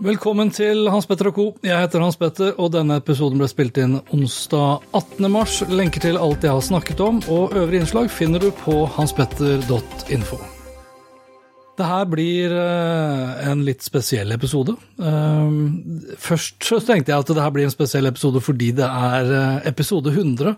Velkommen 0.00 0.48
til 0.48 0.86
Hans 0.88 1.04
Petter 1.04 1.28
og 1.28 1.34
co. 1.36 1.42
Jeg 1.60 1.76
heter 1.76 2.00
Hans 2.00 2.16
Petter, 2.16 2.54
og 2.56 2.70
denne 2.72 2.96
episoden 3.02 3.36
ble 3.36 3.44
spilt 3.50 3.76
inn 3.82 3.98
onsdag 4.16 4.86
18. 4.96 5.26
mars. 5.28 5.58
Lenker 5.68 6.00
til 6.00 6.16
alt 6.16 6.46
jeg 6.46 6.54
har 6.56 6.64
snakket 6.64 7.02
om, 7.04 7.18
og 7.28 7.52
øvrige 7.52 7.84
innslag 7.84 8.08
finner 8.08 8.40
du 8.40 8.48
på 8.62 8.78
hanspetter.info. 8.94 10.38
Det 11.76 11.90
her 11.90 12.08
blir 12.08 12.54
eh, 12.62 13.50
en 13.50 13.66
litt 13.66 13.84
spesiell 13.84 14.32
episode. 14.32 14.72
Eh, 15.04 15.52
først 16.16 16.64
så 16.64 16.80
tenkte 16.80 17.12
jeg 17.12 17.20
at 17.20 17.34
det 17.36 17.44
her 17.44 17.52
blir 17.58 17.68
en 17.68 17.76
spesiell 17.76 18.08
episode 18.08 18.40
fordi 18.40 18.70
det 18.80 18.88
er 18.88 19.36
eh, 19.36 19.68
episode 19.68 20.16
100. 20.16 20.56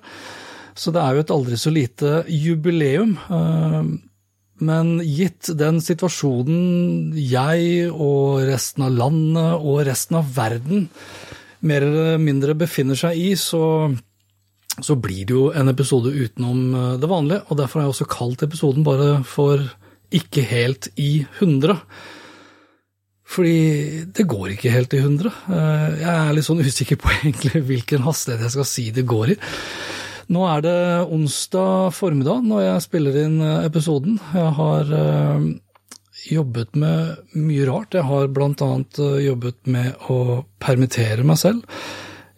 Så 0.79 0.95
det 0.95 1.03
er 1.03 1.19
jo 1.19 1.27
et 1.27 1.35
aldri 1.35 1.59
så 1.59 1.75
lite 1.75 2.23
jubileum. 2.31 3.19
Men 4.63 4.97
gitt 5.03 5.51
den 5.59 5.81
situasjonen 5.83 7.13
jeg 7.19 7.91
og 7.91 8.45
resten 8.47 8.87
av 8.87 8.95
landet 8.95 9.59
og 9.59 9.83
resten 9.89 10.21
av 10.21 10.33
verden 10.37 10.89
mer 11.67 11.85
eller 11.87 12.19
mindre 12.23 12.57
befinner 12.59 12.99
seg 12.99 13.19
i, 13.19 13.29
så, 13.39 13.91
så 14.79 14.97
blir 14.99 15.27
det 15.29 15.37
jo 15.37 15.45
en 15.55 15.71
episode 15.71 16.11
utenom 16.11 16.63
eh, 16.75 16.89
det 17.03 17.11
vanlige. 17.11 17.45
Og 17.49 17.61
derfor 17.61 17.81
har 17.81 17.89
jeg 17.89 17.97
også 17.97 18.11
kalt 18.11 18.47
episoden 18.49 18.87
bare 18.87 19.15
for 19.27 19.63
Ikke 20.13 20.43
helt 20.45 20.91
i 21.01 21.25
100. 21.41 21.79
Fordi 23.33 24.05
det 24.13 24.27
går 24.29 24.53
ikke 24.53 24.73
helt 24.75 24.93
i 24.93 25.01
100. 25.01 25.31
Eh, 25.57 25.87
jeg 26.03 26.13
er 26.13 26.35
litt 26.37 26.49
sånn 26.49 26.61
usikker 26.61 27.01
på 27.01 27.15
egentlig 27.23 27.63
hvilken 27.71 28.05
hastighet 28.05 28.45
jeg 28.45 28.57
skal 28.59 28.69
si 28.69 28.91
det 28.93 29.07
går 29.09 29.35
i. 29.37 29.39
Nå 30.33 30.45
er 30.49 30.63
det 30.65 30.79
onsdag 31.13 31.91
formiddag 31.93 32.47
når 32.47 32.63
jeg 32.65 32.85
spiller 32.87 33.19
inn 33.25 33.37
eh, 33.45 33.67
episoden. 33.67 34.17
Jeg 34.33 34.53
har 34.57 34.93
øh, 34.97 35.43
jobbet 36.31 36.79
med 36.79 37.37
mye 37.37 37.67
rart. 37.69 37.97
Jeg 37.99 38.09
har 38.09 38.31
bl.a. 38.33 38.71
jobbet 39.27 39.59
med 39.69 40.07
å 40.09 40.41
permittere 40.63 41.27
meg 41.29 41.41
selv. 41.43 41.83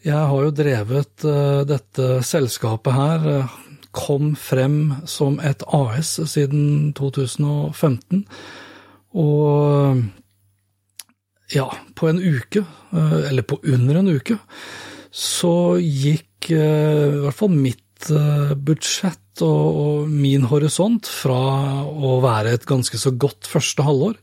Jeg 0.05 0.19
har 0.19 0.42
jo 0.42 0.53
drevet 0.53 1.25
dette 1.64 2.06
selskapet 2.28 2.92
her, 2.92 3.23
kom 3.97 4.34
frem 4.36 5.06
som 5.08 5.39
et 5.41 5.62
AS 5.73 6.19
siden 6.29 6.91
2015. 6.98 8.27
Og 9.17 10.03
ja, 11.55 11.70
på 11.97 12.11
en 12.11 12.20
uke, 12.20 12.67
eller 12.92 13.48
på 13.48 13.62
under 13.64 14.03
en 14.03 14.12
uke, 14.12 14.36
så 15.08 15.55
gikk 15.81 16.51
i 16.53 16.61
hvert 17.25 17.39
fall 17.39 17.55
mitt 17.56 17.84
Eh, 18.13 18.55
budsjett 18.57 19.43
og, 19.45 19.79
og 19.85 20.11
min 20.13 20.47
horisont 20.51 21.09
fra 21.11 21.85
å 21.85 22.19
være 22.23 22.55
et 22.55 22.67
ganske 22.69 22.98
så 23.01 23.11
godt 23.11 23.48
første 23.51 23.87
halvår 23.87 24.19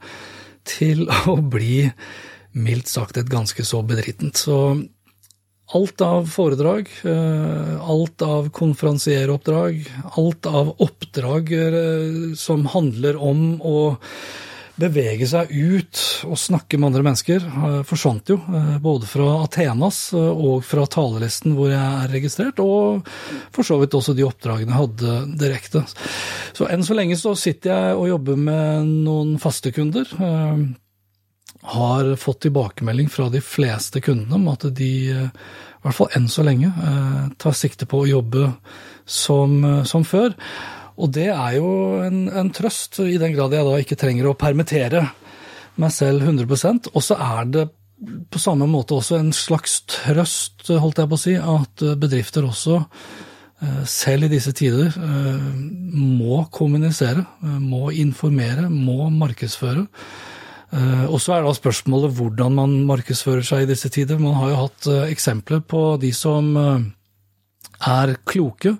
til 0.68 1.08
å 1.31 1.38
bli 1.42 1.86
mildt 2.52 2.91
sagt 2.91 3.20
et 3.20 3.31
ganske 3.31 3.64
så 3.66 3.81
bedrittent. 3.88 4.38
Så 4.38 4.58
alt 5.72 6.03
av 6.03 6.28
foredrag, 6.31 6.90
eh, 7.08 7.75
alt 7.80 8.24
av 8.28 8.50
konferansieroppdrag, 8.56 9.86
alt 10.20 10.50
av 10.50 10.74
oppdrag 10.84 11.53
eh, 11.56 12.31
som 12.40 12.68
handler 12.74 13.20
om 13.20 13.46
å 13.64 13.78
bevege 14.81 15.28
seg 15.30 15.52
ut 15.52 16.02
og 16.28 16.40
snakke 16.40 16.78
med 16.80 16.90
andre 16.90 17.03
mennesker 17.06 17.46
eh, 17.46 17.78
forsvant 17.88 18.31
jo. 18.34 18.38
Eh, 18.42 18.75
både 18.84 19.08
fra 19.09 19.28
Athenas 19.44 20.00
eh, 20.18 20.30
og 20.31 20.66
fra 20.68 20.86
talerlisten 20.90 21.56
hvor 21.58 21.72
jeg 21.72 21.81
er 21.81 22.14
registrert, 22.16 22.62
og 22.64 23.08
for 23.53 23.68
så 23.68 23.78
vidt 23.81 23.96
også 23.97 24.16
de 24.18 24.25
oppdragene 24.28 24.74
jeg 24.74 24.81
hadde 24.81 25.18
direkte. 25.41 25.84
Så 26.58 26.70
enn 26.72 26.86
så 26.86 26.97
lenge 26.97 27.18
så 27.20 27.36
sitter 27.40 27.74
jeg 27.74 28.00
og 28.00 28.09
jobber 28.12 28.40
med 28.50 28.94
noen 29.06 29.36
faste 29.41 29.74
kunder. 29.75 30.09
Har 31.72 32.14
fått 32.18 32.44
tilbakemelding 32.47 33.09
fra 33.14 33.30
de 33.34 33.41
fleste 33.46 34.02
kundene 34.03 34.40
om 34.40 34.50
at 34.52 34.66
de, 34.78 34.91
i 35.14 35.86
hvert 35.86 35.97
fall 35.97 36.12
enn 36.18 36.28
så 36.31 36.46
lenge, 36.46 36.72
tar 37.41 37.58
sikte 37.58 37.88
på 37.90 38.03
å 38.03 38.09
jobbe 38.09 38.50
som, 39.06 39.59
som 39.88 40.06
før. 40.08 40.34
Og 41.01 41.12
det 41.16 41.29
er 41.34 41.57
jo 41.57 41.69
en, 42.06 42.23
en, 42.29 42.51
trøst, 42.53 43.01
i 43.01 43.17
den 43.22 43.34
grad 43.35 43.56
jeg 43.56 43.66
da 43.66 43.78
ikke 43.81 43.97
trenger 44.00 44.29
å 44.29 44.38
permittere 44.38 45.07
meg 45.81 45.94
selv 45.95 46.28
100% 46.28 46.91
Og 46.91 47.03
så 47.06 47.17
er 47.17 47.47
det 47.50 47.67
på 48.01 48.39
samme 48.41 48.66
måte 48.69 48.95
også 48.97 49.19
en 49.19 49.29
slags 49.35 49.81
trøst, 49.90 50.66
holdt 50.69 51.01
jeg 51.01 51.09
på 51.09 51.17
å 51.17 51.22
si, 51.22 51.35
at 51.38 51.84
bedrifter 52.01 52.47
også, 52.47 52.79
eh, 53.61 53.84
selv 53.85 54.25
i 54.25 54.31
disse 54.31 54.53
tider, 54.57 54.90
eh, 54.90 55.44
må 55.94 56.47
kommunisere, 56.50 57.25
eh, 57.44 57.59
må 57.59 57.91
informere, 57.94 58.69
må 58.69 59.09
markedsføre. 59.09 59.88
Og 61.11 61.19
så 61.19 61.34
er 61.35 61.44
da 61.44 61.51
spørsmålet 61.51 62.13
hvordan 62.16 62.53
man 62.56 62.85
markedsfører 62.88 63.44
seg 63.44 63.63
i 63.63 63.73
disse 63.73 63.90
tider. 63.91 64.17
Man 64.17 64.34
har 64.35 64.50
jo 64.50 64.56
hatt 64.56 64.88
eksempler 65.11 65.59
på 65.59 66.00
de 66.00 66.13
som 66.16 66.94
er 67.88 68.16
kloke, 68.28 68.75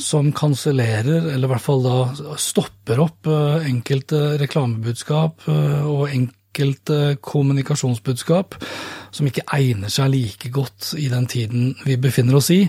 som 0.00 0.30
kansellerer, 0.32 1.28
eller 1.34 1.46
i 1.46 1.50
hvert 1.52 1.64
fall 1.64 1.82
da 1.84 2.36
stopper 2.40 3.02
opp 3.04 3.28
eh, 3.28 3.66
enkelte 3.68 4.38
reklamebudskap 4.40 5.44
eh, 5.52 5.82
og 5.84 6.08
enkelte 6.08 7.18
kommunikasjonsbudskap 7.20 8.56
som 9.12 9.28
ikke 9.28 9.44
egner 9.56 9.92
seg 9.92 10.12
like 10.14 10.52
godt 10.54 10.94
i 10.98 11.10
den 11.12 11.28
tiden 11.30 11.74
vi 11.84 11.98
befinner 12.00 12.40
oss 12.40 12.50
i. 12.54 12.62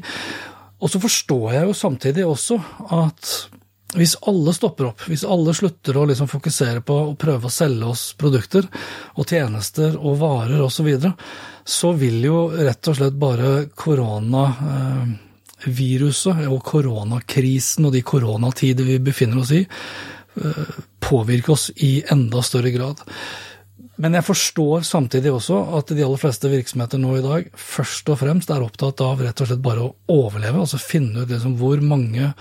Og 0.82 0.92
så 0.92 1.02
forstår 1.02 1.48
jeg 1.56 1.68
jo 1.70 1.78
samtidig 1.78 2.28
også 2.28 2.60
at 2.98 3.34
hvis 3.92 4.16
alle 4.28 4.54
stopper 4.56 4.88
opp, 4.88 5.02
hvis 5.12 5.26
alle 5.28 5.54
slutter 5.56 5.98
å 6.00 6.06
liksom 6.08 6.30
fokusere 6.32 6.84
på 6.88 6.96
å 7.10 7.16
prøve 7.20 7.50
å 7.50 7.54
selge 7.54 7.90
oss 7.92 8.06
produkter 8.20 8.68
og 9.20 9.28
tjenester 9.28 9.98
og 10.00 10.16
varer 10.22 10.62
osv., 10.64 10.78
så, 10.78 10.86
videre, 10.88 11.12
så 11.68 11.92
vil 12.00 12.24
jo 12.24 12.38
rett 12.56 12.88
og 12.88 12.98
slett 12.98 13.20
bare 13.20 13.52
korona 13.76 14.46
eh, 14.48 15.12
viruset 15.66 16.48
og 16.48 16.64
koronakrisen 16.66 17.88
og 17.88 17.96
de 17.96 18.02
koronatider 18.06 18.88
vi 18.88 18.98
befinner 19.04 19.42
oss 19.44 19.54
i, 19.56 19.62
eh, 19.62 20.76
påvirke 21.00 21.54
oss 21.54 21.70
i 21.78 22.04
enda 22.12 22.42
større 22.42 22.72
grad. 22.72 23.02
Men 24.02 24.16
jeg 24.18 24.26
forstår 24.26 24.86
samtidig 24.88 25.30
også 25.30 25.60
at 25.78 25.92
de 25.94 26.02
aller 26.02 26.18
fleste 26.18 26.50
virksomheter 26.50 26.98
nå 26.98 27.18
i 27.20 27.22
dag 27.22 27.50
først 27.60 28.08
og 28.10 28.18
fremst 28.18 28.50
er 28.50 28.64
opptatt 28.64 29.02
av 29.06 29.22
rett 29.22 29.44
og 29.44 29.50
slett 29.50 29.62
bare 29.62 29.84
å 29.84 29.94
overleve, 30.10 30.64
altså 30.64 30.80
finne 30.82 31.22
ut 31.22 31.30
liksom 31.30 31.54
hvor 31.60 31.82
mange 31.86 32.32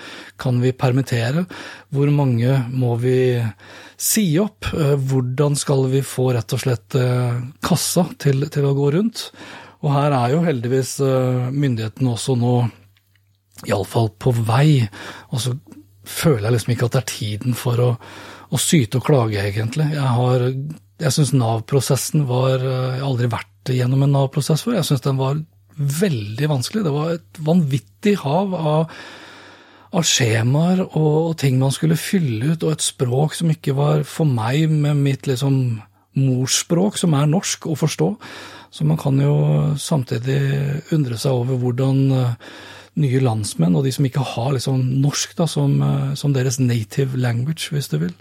kan 0.40 0.60
vi 0.62 0.72
permittere, 0.72 1.44
hvor 1.92 2.08
mange 2.14 2.54
må 2.72 2.94
vi 3.02 3.42
si 4.00 4.38
opp, 4.40 4.70
eh, 4.72 4.96
hvordan 4.96 5.58
skal 5.58 5.84
vi 5.92 6.00
få 6.00 6.30
rett 6.38 6.56
og 6.56 6.64
slett 6.64 6.96
eh, 6.96 7.42
kassa 7.60 8.06
til, 8.16 8.48
til 8.48 8.70
å 8.70 8.76
gå 8.78 8.92
rundt. 8.96 9.28
Og 9.84 9.92
her 9.92 10.12
er 10.12 10.34
jo 10.34 10.44
heldigvis 10.44 10.98
myndighetene 11.00 12.12
også 12.12 12.34
nå 12.36 12.54
iallfall 13.68 14.12
på 14.20 14.32
vei. 14.36 14.86
Og 15.30 15.42
så 15.44 15.54
føler 16.06 16.48
jeg 16.48 16.56
liksom 16.56 16.74
ikke 16.74 16.90
at 16.90 16.96
det 16.96 17.02
er 17.02 17.10
tiden 17.12 17.58
for 17.58 17.82
å, 17.84 17.90
å 18.50 18.60
syte 18.60 19.00
og 19.00 19.08
klage, 19.08 19.42
egentlig. 19.42 19.90
Jeg 19.94 20.14
har 20.18 20.46
jeg 21.00 21.14
syns 21.16 21.32
Nav-prosessen 21.32 22.26
var 22.28 22.60
Jeg 22.60 23.00
har 23.00 23.06
aldri 23.06 23.30
vært 23.32 23.72
gjennom 23.72 24.04
en 24.04 24.14
Nav-prosess 24.16 24.64
før. 24.66 24.78
Jeg 24.78 24.88
syns 24.90 25.04
den 25.04 25.20
var 25.20 25.40
veldig 25.80 26.48
vanskelig. 26.50 26.84
Det 26.84 26.94
var 26.94 27.12
et 27.14 27.40
vanvittig 27.44 28.16
hav 28.20 28.54
av, 28.56 28.96
av 29.96 30.06
skjemaer 30.06 30.82
og, 30.84 31.12
og, 31.30 31.36
ting 31.40 31.60
man 31.60 31.72
skulle 31.74 31.98
fylle 32.00 32.54
ut, 32.54 32.64
og 32.64 32.74
et 32.74 32.84
språk 32.84 33.36
som 33.38 33.52
ikke 33.52 33.76
var 33.78 34.04
for 34.08 34.28
meg 34.28 34.68
med 34.72 35.00
mitt 35.00 35.30
liksom 35.30 35.80
morsspråk, 36.20 36.98
som 37.00 37.14
er 37.16 37.30
norsk, 37.30 37.70
å 37.70 37.78
forstå. 37.78 38.10
Så 38.70 38.86
man 38.86 38.98
kan 39.00 39.16
jo 39.22 39.34
samtidig 39.80 40.40
undre 40.94 41.18
seg 41.18 41.38
over 41.38 41.58
hvordan 41.58 42.02
nye 42.98 43.20
landsmenn, 43.22 43.76
og 43.78 43.84
de 43.86 43.92
som 43.94 44.06
ikke 44.06 44.24
har 44.34 44.54
liksom 44.56 44.80
norsk 45.02 45.36
da, 45.38 45.46
som, 45.50 45.76
eh, 45.82 46.14
som, 46.18 46.34
deres 46.34 46.58
native 46.62 47.18
language, 47.18 47.70
hvis 47.70 47.88
du 47.92 47.98
vil. 48.06 48.16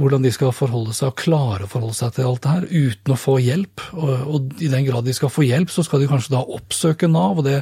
hvordan 0.00 0.22
de 0.22 0.30
skal 0.32 0.52
forholde 0.54 0.94
seg 0.96 1.10
og 1.10 1.18
klare 1.18 1.66
å 1.66 1.68
forholde 1.68 1.96
seg 1.98 2.14
til 2.14 2.24
alt 2.24 2.40
det 2.40 2.52
her 2.54 2.62
uten 2.70 3.12
å 3.12 3.18
få 3.20 3.34
hjelp. 3.42 3.82
Og, 3.92 4.12
og 4.32 4.62
i 4.64 4.70
den 4.72 4.86
grad 4.86 5.04
de 5.04 5.12
skal 5.12 5.28
få 5.28 5.44
hjelp, 5.44 5.68
så 5.68 5.84
skal 5.84 6.00
de 6.00 6.08
kanskje 6.08 6.32
da 6.32 6.40
oppsøke 6.40 7.10
Nav, 7.10 7.42
og 7.42 7.44
det 7.44 7.58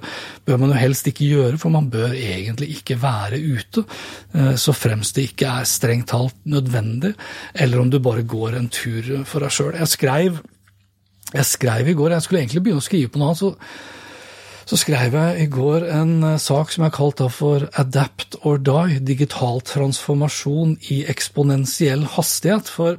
bør 0.47 0.61
man 0.63 0.71
jo 0.71 0.79
helst 0.79 1.09
ikke 1.11 1.27
gjøre, 1.27 1.59
for 1.59 1.75
man 1.75 1.89
bør 1.91 2.15
egentlig 2.15 2.69
ikke 2.77 3.01
være 3.03 3.41
ute, 3.43 3.83
eh, 4.37 4.53
så 4.55 4.77
fremst 4.77 5.19
det 5.19 5.33
ikke 5.33 5.51
er 5.51 5.67
strengt 5.67 6.13
talt 6.13 6.39
nødvendig, 6.47 7.17
eller 7.59 7.83
om 7.83 7.91
du 7.91 7.99
bare 7.99 8.23
går 8.23 8.61
en 8.61 8.71
tur 8.71 9.25
for 9.27 9.43
deg 9.43 9.57
sjøl. 9.59 9.75
Jeg 9.81 10.39
jeg 11.35 11.45
skrev 11.45 11.89
i 11.89 11.97
går, 11.97 12.15
jeg 12.15 12.25
skulle 12.25 12.41
egentlig 12.41 12.63
begynne 12.65 12.81
å 12.81 12.87
skrive 12.87 13.11
på 13.13 13.21
noe 13.21 13.33
annet, 13.33 13.43
så 13.43 13.51
så 14.69 14.77
skrev 14.77 15.17
jeg 15.17 15.47
i 15.47 15.49
går 15.49 15.87
en 15.97 16.13
eh, 16.35 16.43
sak 16.43 16.75
som 16.75 16.85
jeg 16.85 16.97
kalte 16.99 17.31
for 17.33 17.65
Adapt 17.81 18.37
or 18.45 18.61
Die, 18.61 19.01
digital 19.01 19.63
transformasjon 19.65 20.77
i 20.93 21.01
eksponentiell 21.09 22.05
hastighet. 22.19 22.69
For 22.69 22.99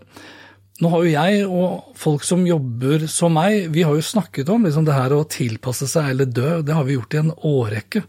nå 0.80 0.90
har 0.90 1.04
jo 1.04 1.12
jeg 1.12 1.44
og 1.46 1.94
folk 2.00 2.26
som 2.26 2.48
jobber 2.48 3.06
som 3.12 3.38
meg, 3.38 3.68
vi 3.76 3.84
har 3.86 3.94
jo 3.94 4.08
snakket 4.08 4.50
om 4.50 4.66
liksom 4.66 4.88
det 4.88 4.98
her 4.98 5.14
å 5.14 5.28
tilpasse 5.30 5.92
seg 5.92 6.10
eller 6.16 6.32
dø. 6.32 6.56
Det 6.66 6.74
har 6.74 6.90
vi 6.90 6.98
gjort 6.98 7.14
i 7.14 7.22
en 7.22 7.32
årrekke. 7.52 8.02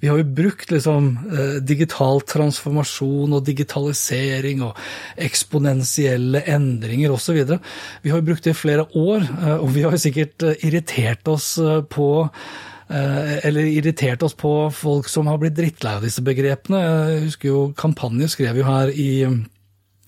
Vi 0.00 0.08
har 0.08 0.22
jo 0.22 0.32
brukt 0.40 0.72
liksom 0.72 1.12
eh, 1.28 1.54
digital 1.68 2.24
transformasjon 2.32 3.36
og 3.36 3.44
digitalisering 3.44 4.64
og 4.70 4.80
eksponentielle 5.20 6.46
endringer 6.48 7.12
osv. 7.12 7.44
Vi 7.44 8.08
har 8.14 8.24
jo 8.24 8.30
brukt 8.32 8.48
det 8.48 8.56
i 8.56 8.62
flere 8.64 8.88
år, 8.88 9.20
eh, 9.20 9.56
og 9.58 9.72
vi 9.76 9.84
har 9.84 9.92
jo 9.92 10.04
sikkert 10.08 10.52
irritert 10.62 11.28
oss 11.28 11.58
på 11.92 12.12
eller 12.92 13.64
irritert 13.64 14.22
oss 14.26 14.34
på 14.36 14.50
folk 14.76 15.08
som 15.08 15.30
har 15.30 15.38
blitt 15.40 15.56
drittlei 15.56 15.96
av 15.96 16.04
disse 16.04 16.22
begrepene. 16.24 16.80
Jeg 16.82 17.24
husker 17.28 17.48
jo 17.48 17.62
Kampanje 17.78 18.28
skrev 18.32 18.60
jo 18.60 18.66
her 18.68 18.92
i 18.92 19.10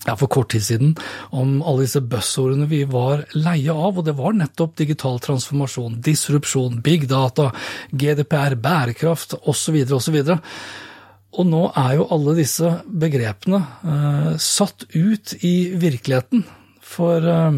ja, 0.05 0.13
for 0.13 0.29
kort 0.29 0.51
tid 0.53 0.63
siden 0.65 0.93
om 1.33 1.59
alle 1.65 1.85
disse 1.85 2.01
buzzordene 2.05 2.67
vi 2.69 2.83
var 2.89 3.25
leie 3.33 3.73
av, 3.73 3.97
og 3.97 4.05
det 4.05 4.15
var 4.17 4.37
nettopp 4.37 4.75
digital 4.77 5.19
transformasjon, 5.23 5.99
disrupsjon, 6.05 6.81
big 6.85 7.07
data, 7.09 7.49
GDPR, 7.91 8.57
bærekraft 8.61 9.37
osv. 9.41 9.79
osv. 9.97 10.19
Og 11.35 11.47
nå 11.49 11.63
er 11.73 11.95
jo 11.97 12.09
alle 12.15 12.37
disse 12.37 12.69
begrepene 12.85 13.61
uh, 13.83 14.33
satt 14.39 14.85
ut 14.93 15.35
i 15.41 15.55
virkeligheten. 15.81 16.45
For 16.85 17.25
uh, 17.25 17.57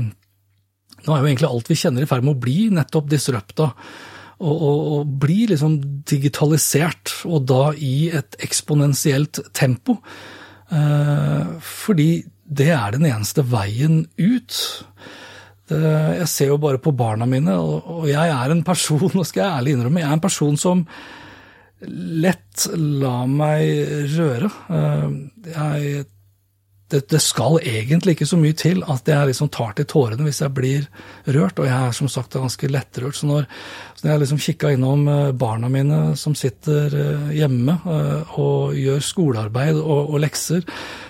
nå 1.03 1.13
er 1.13 1.19
jo 1.19 1.27
egentlig 1.27 1.51
alt 1.51 1.69
vi 1.69 1.77
kjenner 1.83 2.05
i 2.05 2.09
ferd 2.09 2.25
med 2.25 2.37
å 2.37 2.45
bli 2.47 2.69
nettopp 2.73 3.11
disrupta 3.11 3.73
og, 4.37 4.55
og, 4.55 4.81
og 4.95 5.13
blir 5.23 5.53
liksom 5.53 5.77
digitalisert, 6.07 7.13
og 7.25 7.47
da 7.49 7.71
i 7.73 8.09
et 8.15 8.37
eksponentielt 8.43 9.41
tempo. 9.57 9.97
Eh, 10.69 11.53
fordi 11.63 12.11
det 12.47 12.71
er 12.75 12.95
den 12.95 13.07
eneste 13.09 13.43
veien 13.43 14.05
ut. 14.17 14.59
Jeg 15.67 16.27
ser 16.31 16.53
jo 16.53 16.61
bare 16.63 16.79
på 16.79 16.93
barna 16.95 17.25
mine, 17.27 17.57
og 17.59 18.05
jeg 18.07 18.31
er 18.31 18.53
en 18.53 18.63
person, 18.63 19.09
nå 19.17 19.25
skal 19.27 19.43
jeg 19.43 19.61
ærlig 19.61 19.73
innrømme, 19.75 20.03
jeg 20.03 20.09
er 20.09 20.19
en 20.19 20.27
person 20.27 20.59
som 20.59 20.85
lett 21.85 22.67
lar 22.73 23.27
meg 23.29 24.13
røre. 24.15 24.49
Eh, 24.73 25.09
jeg 25.51 26.05
det, 26.87 27.09
det, 27.11 27.19
skal 27.19 27.57
egentlig 27.59 28.15
ikke 28.15 28.29
så 28.29 28.37
mye 28.39 28.55
til 28.55 28.79
at 28.87 29.09
jeg 29.11 29.27
liksom 29.27 29.49
tar 29.51 29.73
til 29.75 29.87
tårene 29.91 30.23
hvis 30.23 30.39
jeg 30.39 30.53
blir 30.55 30.85
rørt. 31.25 31.59
Og 31.59 31.67
jeg 31.67 31.75
er 31.75 31.97
som 31.97 32.07
sagt 32.11 32.37
ganske 32.37 32.69
lettrørt. 32.71 33.17
Så 33.17 33.27
når, 33.27 33.43
så 33.97 34.05
når 34.05 34.13
jeg 34.13 34.21
liksom 34.21 34.39
kikka 34.45 34.71
innom 34.71 35.03
eh, 35.11 35.33
barna 35.35 35.67
mine 35.71 35.99
som 36.19 36.35
sitter 36.37 36.95
eh, 36.95 37.27
hjemme 37.41 37.75
eh, 37.83 38.39
og 38.39 38.79
gjør 38.79 39.03
skolearbeid 39.03 39.81
og, 39.81 40.13
og 40.13 40.23
lekser, 40.23 40.63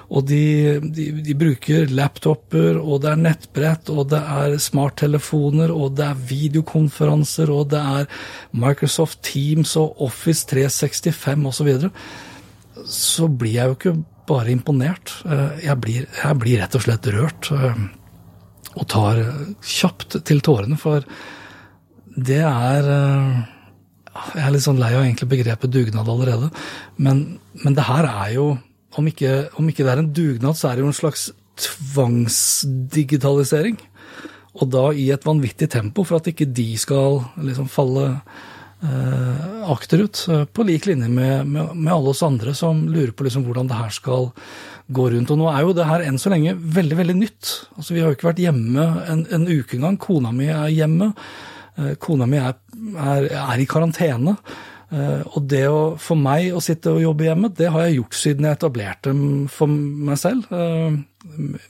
og 0.08 0.26
de, 0.30 0.80
de, 0.82 1.10
de, 1.20 1.38
bruker 1.38 1.90
laptoper, 1.92 2.80
og 2.80 3.04
det 3.04 3.12
er 3.12 3.24
nettbrett, 3.26 3.90
og 3.92 4.08
det 4.14 4.22
er 4.24 4.58
smarttelefoner, 4.64 5.74
og 5.76 5.98
det 6.00 6.06
er 6.08 6.28
videokonferanser, 6.30 7.52
og 7.54 7.74
det 7.76 7.82
er 8.00 8.08
Microsoft 8.56 9.20
Teams 9.28 9.76
og 9.78 10.00
Office 10.08 10.48
365 10.48 11.44
osv., 11.52 11.58
så, 11.58 11.68
videre, 11.68 11.92
så 12.88 13.28
blir 13.28 13.60
jeg 13.60 13.68
jo 13.68 13.76
ikke 13.76 13.98
bare 14.28 14.52
imponert. 14.54 15.24
Eh, 15.26 15.52
jeg 15.66 15.78
blir, 15.84 16.04
jeg 16.12 16.40
blir 16.42 16.60
rett 16.62 16.76
og 16.78 16.84
slett 16.86 17.06
rørt. 17.14 17.44
Eh, 17.54 17.78
og 18.78 18.86
tar 18.92 19.16
kjapt 19.66 20.12
til 20.28 20.40
tårene, 20.46 20.78
for 20.80 21.00
det 22.18 22.44
er 22.46 22.84
eh, 22.94 23.36
Jeg 24.18 24.44
er 24.44 24.52
litt 24.54 24.66
sånn 24.66 24.82
lei 24.82 24.94
av 24.96 25.04
egentlig 25.04 25.30
begrepet 25.30 25.74
dugnad 25.74 26.08
allerede, 26.10 26.48
men, 26.98 27.40
men 27.62 27.74
det 27.78 27.86
her 27.86 28.06
er 28.10 28.30
jo 28.34 28.58
om 28.98 29.06
ikke, 29.06 29.54
om 29.62 29.70
ikke 29.70 29.86
det 29.86 29.92
er 29.94 30.02
en 30.02 30.16
dugnad, 30.16 30.58
så 30.58 30.68
er 30.70 30.74
det 30.74 30.82
jo 30.82 30.90
en 30.90 30.98
slags 30.98 31.32
tvangsdigitalisering. 31.62 33.78
Og 34.58 34.66
da 34.74 34.90
i 34.90 35.14
et 35.14 35.22
vanvittig 35.26 35.70
tempo, 35.70 36.02
for 36.08 36.18
at 36.18 36.28
ikke 36.32 36.50
de 36.50 36.78
skal 36.82 37.22
liksom 37.38 37.68
falle 37.70 38.06
eh, 38.10 38.18
akterut. 39.72 40.28
Eh, 40.30 40.46
på 40.46 40.64
lik 40.64 40.86
linje 40.86 41.10
med, 41.10 41.48
med, 41.48 41.76
med, 41.76 41.94
alle 41.94 42.14
oss 42.14 42.24
andre 42.24 42.54
som 42.56 42.86
lurer 42.90 43.12
på 43.12 43.28
liksom 43.28 43.46
hvordan 43.48 43.70
det 43.70 43.80
her 43.80 43.94
skal 43.94 44.32
gå 44.88 45.10
rundt. 45.12 45.34
Og 45.34 45.42
nå 45.42 45.50
er 45.52 45.66
jo 45.66 45.76
det 45.78 45.90
her 45.90 46.06
enn 46.06 46.20
så 46.22 46.32
lenge 46.34 46.56
veldig, 46.56 46.98
veldig 47.02 47.18
nytt. 47.18 47.52
Altså 47.76 47.96
Vi 47.96 48.02
har 48.02 48.12
jo 48.12 48.18
ikke 48.20 48.32
vært 48.32 48.46
hjemme 48.46 48.88
en, 49.10 49.26
en 49.34 49.50
uke 49.50 49.78
engang. 49.80 50.00
Kona 50.02 50.34
mi 50.36 50.50
er 50.54 50.72
hjemme. 50.74 51.12
Eh, 51.78 51.94
kona 52.02 52.30
mi 52.30 52.42
er, 52.42 52.58
er, 52.96 53.30
er 53.44 53.62
i 53.62 53.70
karantene. 53.70 54.38
Uh, 54.88 55.20
og 55.36 55.50
det 55.52 55.66
å, 55.68 55.80
for 56.00 56.16
meg 56.16 56.54
å 56.56 56.62
sitte 56.64 56.94
og 56.96 57.02
jobbe 57.04 57.26
hjemme, 57.26 57.50
det 57.52 57.68
har 57.74 57.82
jeg 57.84 57.98
gjort 57.98 58.16
siden 58.16 58.46
jeg 58.48 58.56
etablerte 58.56 59.12
for 59.52 59.68
meg 59.68 60.16
selv. 60.22 60.46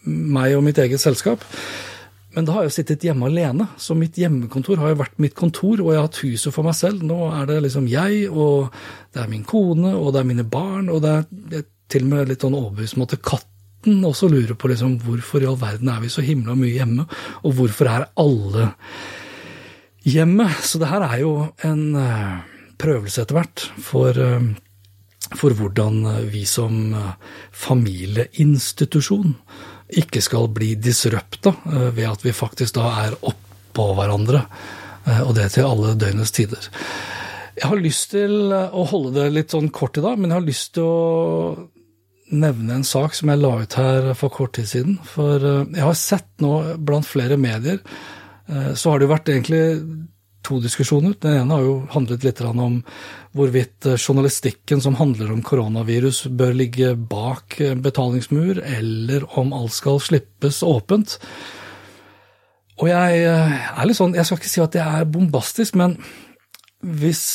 Meg 0.06 0.54
og 0.54 0.62
mitt 0.68 0.77
eget 0.83 1.01
selskap. 1.01 1.42
Men 2.37 2.45
da 2.45 2.53
har 2.53 2.67
jeg 2.67 2.69
jo 2.69 2.75
sittet 2.75 3.01
hjemme 3.07 3.25
alene, 3.31 3.65
så 3.81 3.95
mitt 3.97 4.17
hjemmekontor 4.21 4.77
har 4.77 4.91
jo 4.91 4.99
vært 4.99 5.15
mitt 5.23 5.33
kontor, 5.33 5.79
og 5.81 5.87
jeg 5.89 5.97
har 5.97 6.03
hatt 6.05 6.19
huset 6.21 6.53
for 6.53 6.67
meg 6.67 6.75
selv. 6.77 7.01
Nå 7.01 7.15
er 7.33 7.47
det 7.49 7.55
liksom 7.65 7.87
jeg, 7.89 8.27
og 8.29 8.67
det 9.09 9.23
er 9.23 9.31
min 9.31 9.45
kone, 9.47 9.95
og 9.97 10.11
det 10.13 10.21
er 10.21 10.27
mine 10.29 10.45
barn, 10.45 10.91
og 10.93 11.01
det 11.01 11.15
er, 11.17 11.63
til 11.89 12.05
og 12.05 12.11
med 12.11 12.29
litt 12.29 12.45
sånn 12.45 12.57
overbevist 12.59 12.99
om 12.99 13.07
at 13.07 13.15
katten 13.25 14.05
også 14.05 14.29
lurer 14.29 14.53
på 14.53 14.69
liksom 14.69 14.99
hvorfor 15.01 15.41
i 15.41 15.47
all 15.49 15.57
verden 15.57 15.89
er 15.89 16.03
vi 16.03 16.11
så 16.13 16.21
himla 16.27 16.53
mye 16.59 16.75
hjemme, 16.75 17.07
og 17.41 17.57
hvorfor 17.57 17.89
er 17.89 18.05
alle 18.21 18.67
hjemme? 20.05 20.45
Så 20.61 20.83
det 20.83 20.91
her 20.91 21.07
er 21.07 21.23
jo 21.23 21.33
en 21.65 21.83
eh, 21.97 22.35
prøvelse 22.77 23.25
etter 23.25 23.39
hvert 23.39 23.65
for 23.81 24.13
eh, 24.13 24.51
for 25.35 25.57
hvordan 25.57 26.05
vi 26.31 26.45
som 26.47 26.93
eh, 26.93 27.15
familieinstitusjon 27.65 29.33
ikke 29.87 30.21
skal 30.23 30.49
bli 30.51 30.73
disrupta 30.79 31.53
eh, 31.65 31.89
ved 31.95 32.09
at 32.09 32.25
vi 32.25 32.35
faktisk 32.35 32.75
da 32.77 32.89
er 33.05 33.15
oppå 33.21 33.91
hverandre, 33.97 34.43
eh, 35.05 35.21
og 35.23 35.35
det 35.37 35.51
til 35.55 35.67
alle 35.67 35.95
døgnets 35.99 36.33
tider. 36.35 36.69
Jeg 37.57 37.71
har 37.71 37.81
lyst 37.81 38.11
til 38.13 38.51
å 38.53 38.83
holde 38.91 39.15
det 39.15 39.31
litt 39.33 39.56
sånn 39.56 39.71
kort 39.73 39.97
i 39.97 40.03
dag, 40.03 40.19
men 40.19 40.29
jeg 40.29 40.37
har 40.37 40.45
lyst 40.45 40.73
til 40.77 40.85
å 40.85 41.69
nevne 42.27 42.75
en 42.75 42.85
sak 42.85 43.15
som 43.15 43.31
jeg 43.31 43.39
la 43.39 43.53
ut 43.63 43.77
her 43.79 44.11
for 44.19 44.33
kort 44.35 44.57
tid 44.57 44.67
siden. 44.69 44.99
For 45.07 45.41
eh, 45.41 45.63
jeg 45.77 45.87
har 45.87 45.97
sett 45.97 46.29
nå 46.44 46.53
blant 46.77 47.07
flere 47.07 47.39
medier, 47.39 47.81
så 48.47 48.94
har 48.94 49.01
det 49.01 49.03
jo 49.03 49.11
vært 49.11 49.27
egentlig 49.27 49.63
to 50.47 50.59
diskusjoner. 50.63 51.16
Den 51.19 51.42
ene 51.42 51.57
har 51.57 51.66
jo 51.66 51.75
handlet 51.92 52.25
litt 52.25 52.42
om 52.47 52.80
hvorvidt 53.37 53.87
eh, 53.87 53.99
journalistikken 53.99 54.81
som 54.83 54.97
handler 54.99 55.31
om 55.33 55.44
koronavirus 55.45 56.25
bør 56.39 56.56
ligge 56.57 56.94
bak 56.95 57.59
eh, 57.61 57.75
betalingsmur, 57.75 58.61
eller 58.63 59.27
om 59.39 59.54
alt 59.56 59.75
skal 59.75 59.99
slippes 60.04 60.63
åpent. 60.66 61.18
Og 62.77 62.89
jeg 62.92 63.25
eh, 63.25 63.59
er 63.73 63.89
litt 63.89 63.99
sånn, 63.99 64.16
jeg 64.18 64.27
skal 64.27 64.42
ikke 64.42 64.54
si 64.54 64.63
at 64.63 64.80
jeg 64.80 65.01
er 65.01 65.11
bombastisk, 65.11 65.77
men 65.80 65.97
hvis, 66.81 67.25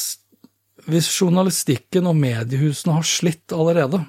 hvis 0.89 1.11
journalistikken 1.13 2.09
og 2.09 2.19
mediehusene 2.19 2.99
har 3.01 3.07
slitt 3.07 3.55
allerede, 3.55 4.05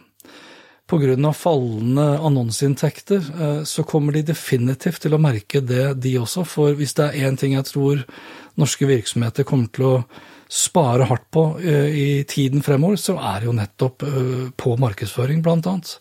pga. 0.94 1.32
fallende 1.34 2.04
annonseinntekter, 2.22 3.64
så 3.66 3.86
kommer 3.88 4.14
de 4.14 4.22
definitivt 4.28 5.02
til 5.02 5.16
å 5.16 5.22
merke 5.22 5.62
det, 5.64 5.96
de 6.04 6.12
også. 6.20 6.44
For 6.46 6.76
hvis 6.78 6.94
det 7.00 7.08
er 7.08 7.32
én 7.32 7.40
ting 7.40 7.56
jeg 7.56 7.66
tror 7.66 8.04
norske 8.60 8.88
virksomheter 8.90 9.48
kommer 9.48 9.72
til 9.74 9.88
å 9.90 9.96
spare 10.54 11.08
hardt 11.10 11.30
på 11.34 11.46
eh, 11.64 11.96
i 11.98 12.08
tiden 12.30 12.62
fremover, 12.66 13.00
så 13.02 13.18
er 13.18 13.42
det 13.42 13.50
jo 13.50 13.56
nettopp 13.58 14.06
eh, 14.06 14.44
på 14.60 14.76
markedsføring, 14.82 15.42
blant 15.46 15.70
annet. 15.70 15.96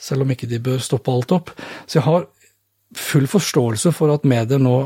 Selv 0.00 0.24
om 0.24 0.32
ikke 0.32 0.48
de 0.48 0.62
bør 0.64 0.80
stoppe 0.80 1.12
alt 1.12 1.34
opp. 1.36 1.52
Så 1.84 1.98
jeg 1.98 2.06
har 2.06 2.24
full 2.96 3.28
forståelse 3.30 3.92
for 3.94 4.14
at 4.14 4.24
medier 4.28 4.62
nå 4.62 4.78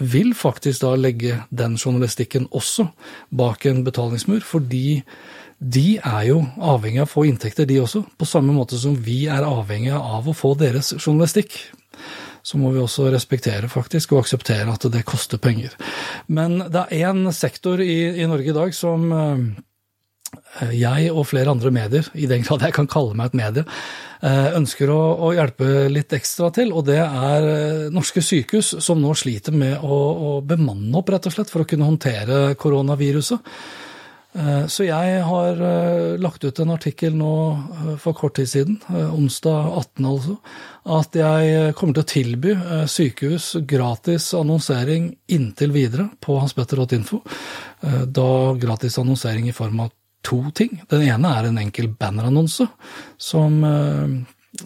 vil 0.00 0.32
faktisk 0.36 0.84
da 0.84 0.94
legge 0.96 1.42
den 1.52 1.76
journalistikken 1.76 2.46
også 2.56 2.86
bak 3.36 3.66
en 3.68 3.82
betalingsmur, 3.84 4.40
fordi 4.44 5.02
de 5.60 5.98
er 5.98 6.22
jo 6.30 6.38
avhengig 6.56 7.02
av 7.02 7.10
å 7.10 7.12
få 7.12 7.26
inntekter, 7.28 7.68
de 7.68 7.82
også, 7.82 8.04
på 8.16 8.28
samme 8.28 8.54
måte 8.56 8.78
som 8.80 8.94
vi 8.96 9.26
er 9.28 9.44
avhengig 9.44 9.92
av 9.92 10.28
å 10.28 10.36
få 10.36 10.54
deres 10.60 10.94
journalistikk 10.96 11.58
så 12.42 12.60
må 12.60 12.72
vi 12.74 12.82
også 12.82 13.10
respektere 13.12 13.70
faktisk 13.70 14.14
og 14.14 14.24
akseptere 14.24 14.68
at 14.72 14.86
det 14.92 15.06
koster 15.08 15.40
penger. 15.42 15.74
Men 16.28 16.60
det 16.70 16.86
er 16.88 17.10
én 17.10 17.26
sektor 17.36 17.80
i, 17.82 18.20
i, 18.20 18.28
Norge 18.30 18.52
i 18.52 18.56
dag 18.56 18.74
som, 18.76 19.10
eh, 19.12 20.70
jeg 20.76 21.10
og 21.10 21.26
flere 21.30 21.52
andre 21.52 21.72
medier, 21.74 22.06
i 22.14 22.28
den 22.30 22.44
grad 22.46 22.64
jeg 22.64 22.74
kan 22.76 22.88
kalle 22.90 23.16
meg 23.18 23.30
et 23.30 23.38
medie, 23.40 23.64
eh, 24.22 24.56
ønsker 24.58 24.90
å, 24.92 25.00
å 25.28 25.32
hjelpe 25.36 25.88
litt 25.92 26.12
ekstra 26.16 26.50
til. 26.54 26.72
Og 26.72 26.86
det 26.88 27.00
er 27.02 27.50
eh, 27.50 27.84
norske 27.94 28.22
sykehus 28.24 28.76
som 28.84 29.02
nå 29.02 29.14
sliter 29.18 29.56
med 29.56 29.78
å, 29.82 30.00
å 30.00 30.32
bemanne 30.40 30.96
opp, 30.98 31.12
rett 31.12 31.28
og 31.30 31.36
slett, 31.36 31.52
for 31.52 31.64
å 31.64 31.68
kunne 31.68 31.88
håndtere 31.88 32.56
koronaviruset. 32.60 33.54
Eh, 34.32 34.66
så 34.70 34.86
jeg 34.86 35.22
har 35.26 35.62
lagt 36.22 36.44
ut 36.44 36.60
en 36.62 36.74
artikkel 36.74 37.16
nå 37.18 37.34
for 38.02 38.16
kort 38.16 38.36
tid 38.38 38.50
siden, 38.50 38.80
onsdag 38.90 39.72
18 39.80 40.10
altså, 40.10 40.36
at 40.98 41.18
jeg 41.18 41.74
kommer 41.78 41.98
til 41.98 42.04
å 42.04 42.10
tilby 42.14 42.54
sykehus 42.88 43.52
gratis 43.68 44.30
annonsering 44.38 45.10
inntil 45.32 45.74
videre 45.74 46.10
på 46.22 46.38
hanspetter.info. 46.40 47.20
Da 48.06 48.30
gratis 48.60 48.98
annonsering 49.00 49.48
i 49.50 49.56
form 49.56 49.82
av 49.86 49.90
to 50.22 50.42
ting. 50.54 50.80
Den 50.90 51.06
ene 51.08 51.32
er 51.36 51.48
en 51.48 51.60
enkel 51.60 51.88
bannerannonse 51.88 52.68
som, 53.18 53.64
eh, 53.64 54.08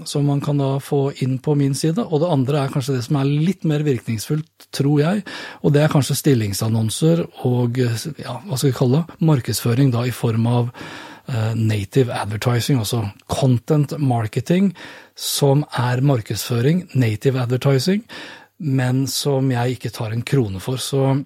som, 0.04 0.26
man 0.26 0.40
kan 0.40 0.58
da 0.58 0.78
få 0.80 1.12
inn 1.22 1.38
på 1.38 1.54
min 1.54 1.74
side. 1.76 2.02
Og 2.04 2.22
det 2.22 2.30
andre 2.32 2.62
er 2.64 2.72
kanskje 2.72 2.96
det 2.96 3.04
som 3.06 3.18
er 3.20 3.28
litt 3.30 3.66
mer 3.68 3.84
virkningsfullt, 3.86 4.68
tror 4.74 5.00
jeg. 5.00 5.24
Og 5.62 5.74
det 5.74 5.84
er 5.84 5.92
kanskje 5.92 6.16
stillingsannonser 6.18 7.24
og 7.46 7.80
ja, 7.80 8.38
hva 8.46 8.56
skal 8.58 8.70
vi 8.70 8.78
kalle 8.78 9.02
det, 9.02 9.18
markedsføring 9.28 9.92
da 9.94 10.06
i 10.08 10.14
form 10.14 10.48
av 10.50 10.70
uh, 10.72 11.52
native 11.58 12.14
advertising, 12.16 12.80
altså 12.80 13.04
content 13.28 13.96
marketing, 14.00 14.72
som 15.14 15.66
er 15.78 16.02
markedsføring, 16.04 16.88
native 16.94 17.42
advertising, 17.42 18.02
men 18.58 19.04
som 19.10 19.52
jeg 19.52 19.76
ikke 19.76 19.92
tar 19.94 20.14
en 20.14 20.24
krone 20.26 20.62
for. 20.62 20.80
Så 20.80 21.24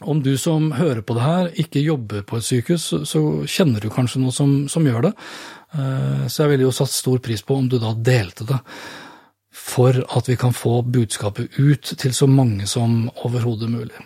om 0.00 0.22
du 0.22 0.36
som 0.40 0.72
hører 0.74 1.02
på 1.04 1.14
det 1.14 1.22
her, 1.22 1.50
ikke 1.60 1.82
jobber 1.84 2.24
på 2.26 2.38
et 2.38 2.46
sykehus, 2.46 2.88
så 3.06 3.20
kjenner 3.46 3.82
du 3.82 3.90
kanskje 3.92 4.22
noe 4.22 4.34
som, 4.34 4.62
som 4.72 4.86
gjør 4.86 5.10
det. 5.10 5.12
Eh, 5.74 6.28
så 6.28 6.44
jeg 6.44 6.50
ville 6.50 6.68
jo 6.68 6.74
satt 6.74 6.92
stor 6.92 7.18
pris 7.18 7.42
på 7.42 7.56
om 7.56 7.68
du 7.68 7.78
da 7.80 7.94
delte 7.96 8.44
det, 8.48 8.58
for 9.52 9.96
at 10.16 10.28
vi 10.28 10.36
kan 10.36 10.52
få 10.52 10.82
budskapet 10.82 11.58
ut 11.58 11.94
til 11.98 12.14
så 12.14 12.26
mange 12.26 12.66
som 12.66 13.10
overhodet 13.24 13.70
mulig. 13.70 13.96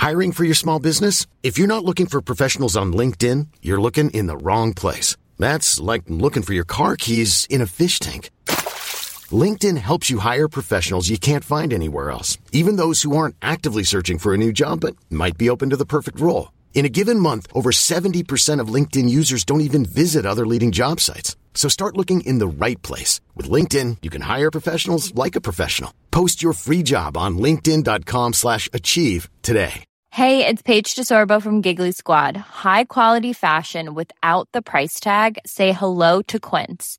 Hiring 0.00 0.32
for 0.32 0.44
your 0.44 0.54
small 0.54 0.80
business? 0.80 1.26
If 1.42 1.58
you're 1.58 1.66
not 1.66 1.84
looking 1.84 2.06
for 2.06 2.22
professionals 2.22 2.76
on 2.76 2.92
LinkedIn, 2.92 3.48
you're 3.62 3.80
looking 3.80 4.10
in 4.10 4.26
the 4.26 4.36
wrong 4.36 4.72
place. 4.74 5.16
That's 5.38 5.78
like 5.78 6.04
looking 6.08 6.42
for 6.42 6.54
your 6.54 6.64
car 6.64 6.96
keys 6.96 7.46
in 7.50 7.60
a 7.60 7.66
fish 7.66 7.98
tank. 7.98 8.30
LinkedIn 9.30 9.76
helps 9.76 10.10
you 10.10 10.20
hire 10.20 10.48
professionals 10.48 11.10
you 11.10 11.18
can't 11.18 11.44
find 11.44 11.72
anywhere 11.72 12.10
else, 12.10 12.38
even 12.52 12.76
those 12.76 13.02
who 13.02 13.16
aren't 13.16 13.36
actively 13.42 13.84
searching 13.84 14.18
for 14.18 14.32
a 14.32 14.38
new 14.38 14.52
job 14.52 14.80
but 14.80 14.96
might 15.10 15.36
be 15.36 15.50
open 15.50 15.70
to 15.70 15.76
the 15.76 15.86
perfect 15.86 16.18
role. 16.18 16.48
In 16.72 16.86
a 16.86 16.88
given 16.88 17.20
month, 17.20 17.46
over 17.52 17.70
70% 17.70 18.58
of 18.58 18.74
LinkedIn 18.74 19.10
users 19.10 19.44
don't 19.44 19.60
even 19.60 19.84
visit 19.84 20.24
other 20.24 20.46
leading 20.46 20.72
job 20.72 20.98
sites. 20.98 21.36
So 21.52 21.68
start 21.68 21.96
looking 21.98 22.22
in 22.22 22.38
the 22.38 22.64
right 22.64 22.80
place. 22.80 23.20
With 23.36 23.50
LinkedIn, 23.50 23.98
you 24.00 24.08
can 24.08 24.22
hire 24.22 24.50
professionals 24.50 25.14
like 25.14 25.36
a 25.36 25.42
professional. 25.42 25.92
Post 26.10 26.42
your 26.42 26.54
free 26.54 26.82
job 26.82 27.18
on 27.18 27.36
linkedin.com 27.36 28.32
slash 28.32 28.70
achieve 28.72 29.28
today. 29.42 29.84
Hey, 30.12 30.44
it's 30.44 30.62
Paige 30.62 30.96
DeSorbo 30.96 31.40
from 31.40 31.60
Giggly 31.60 31.92
Squad. 31.92 32.36
High 32.36 32.84
quality 32.84 33.32
fashion 33.32 33.94
without 33.94 34.48
the 34.52 34.62
price 34.62 34.98
tag. 34.98 35.38
Say 35.46 35.72
hello 35.72 36.20
to 36.22 36.40
Quince. 36.40 36.98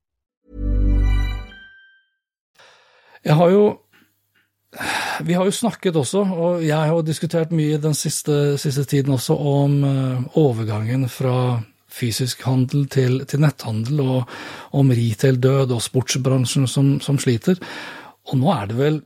Jeg 3.25 3.37
har 3.37 3.53
jo 3.53 3.63
vi 5.27 5.35
har 5.35 5.43
jo 5.43 5.51
snakket 5.51 5.97
også, 5.99 6.21
og 6.31 6.61
jeg 6.63 6.79
har 6.79 7.03
diskutert 7.03 7.51
mye 7.51 7.79
den 7.81 7.95
siste, 7.97 8.55
siste 8.61 8.85
tiden 8.87 9.11
også, 9.17 9.35
om 9.35 9.81
uh, 9.83 10.37
overgangen 10.39 11.09
fra 11.11 11.59
fysisk 11.91 12.45
handel 12.47 12.85
til, 12.87 13.25
til, 13.27 13.43
netthandel, 13.43 13.99
og 13.99 14.31
om 14.79 14.93
retail-død 14.95 15.73
og 15.75 15.83
sportsbransjen 15.83 16.69
som, 16.71 16.93
som, 17.03 17.19
sliter. 17.19 17.59
Og 18.31 18.39
nå 18.39 18.53
er 18.55 18.71
det 18.71 18.79
vel 18.79 19.01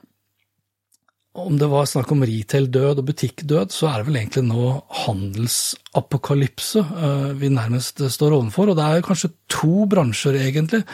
Om 1.36 1.57
det 1.60 1.67
var 1.67 1.84
snakk 1.84 2.13
om 2.13 2.22
retail-død 2.24 3.01
og 3.01 3.07
butikkdød, 3.10 3.74
så 3.75 3.89
er 3.89 3.98
det 3.98 4.07
vel 4.07 4.22
egentlig 4.22 4.43
nå 4.48 4.69
handelsapokalypse 5.03 6.79
uh, 6.79 7.34
vi 7.36 7.50
nærmest 7.51 8.00
står 8.00 8.38
overfor. 8.38 8.72
Og 8.72 8.77
det 8.77 8.86
er 8.86 9.03
kanskje 9.03 9.34
to 9.51 9.84
bransjer, 9.91 10.38
egentlig 10.45 10.86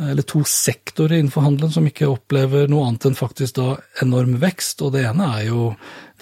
eller 0.00 0.22
to 0.26 0.42
sektorer 0.48 1.18
innenfor 1.18 1.44
handelen 1.44 1.70
som 1.72 1.86
ikke 1.86 2.08
opplever 2.10 2.66
noe 2.70 2.88
annet 2.88 3.06
enn 3.08 3.18
faktisk 3.18 3.58
da 3.60 3.68
enorm 4.02 4.38
vekst. 4.42 4.82
Og 4.82 4.94
det 4.96 5.04
ene 5.06 5.28
er 5.38 5.46
jo 5.52 5.68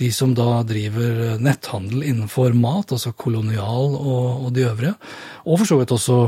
de 0.01 0.11
som 0.13 0.35
da 0.37 0.61
driver 0.69 1.39
netthandel 1.41 2.05
innenfor 2.05 2.57
mat, 2.59 2.93
altså 2.93 3.15
kolonial 3.17 3.97
og, 3.97 4.47
og 4.47 4.53
de 4.57 4.67
øvrige. 4.69 4.95
Og 5.47 5.63
for 5.63 5.71
så 5.71 5.81
vidt 5.81 5.95
også 5.97 6.21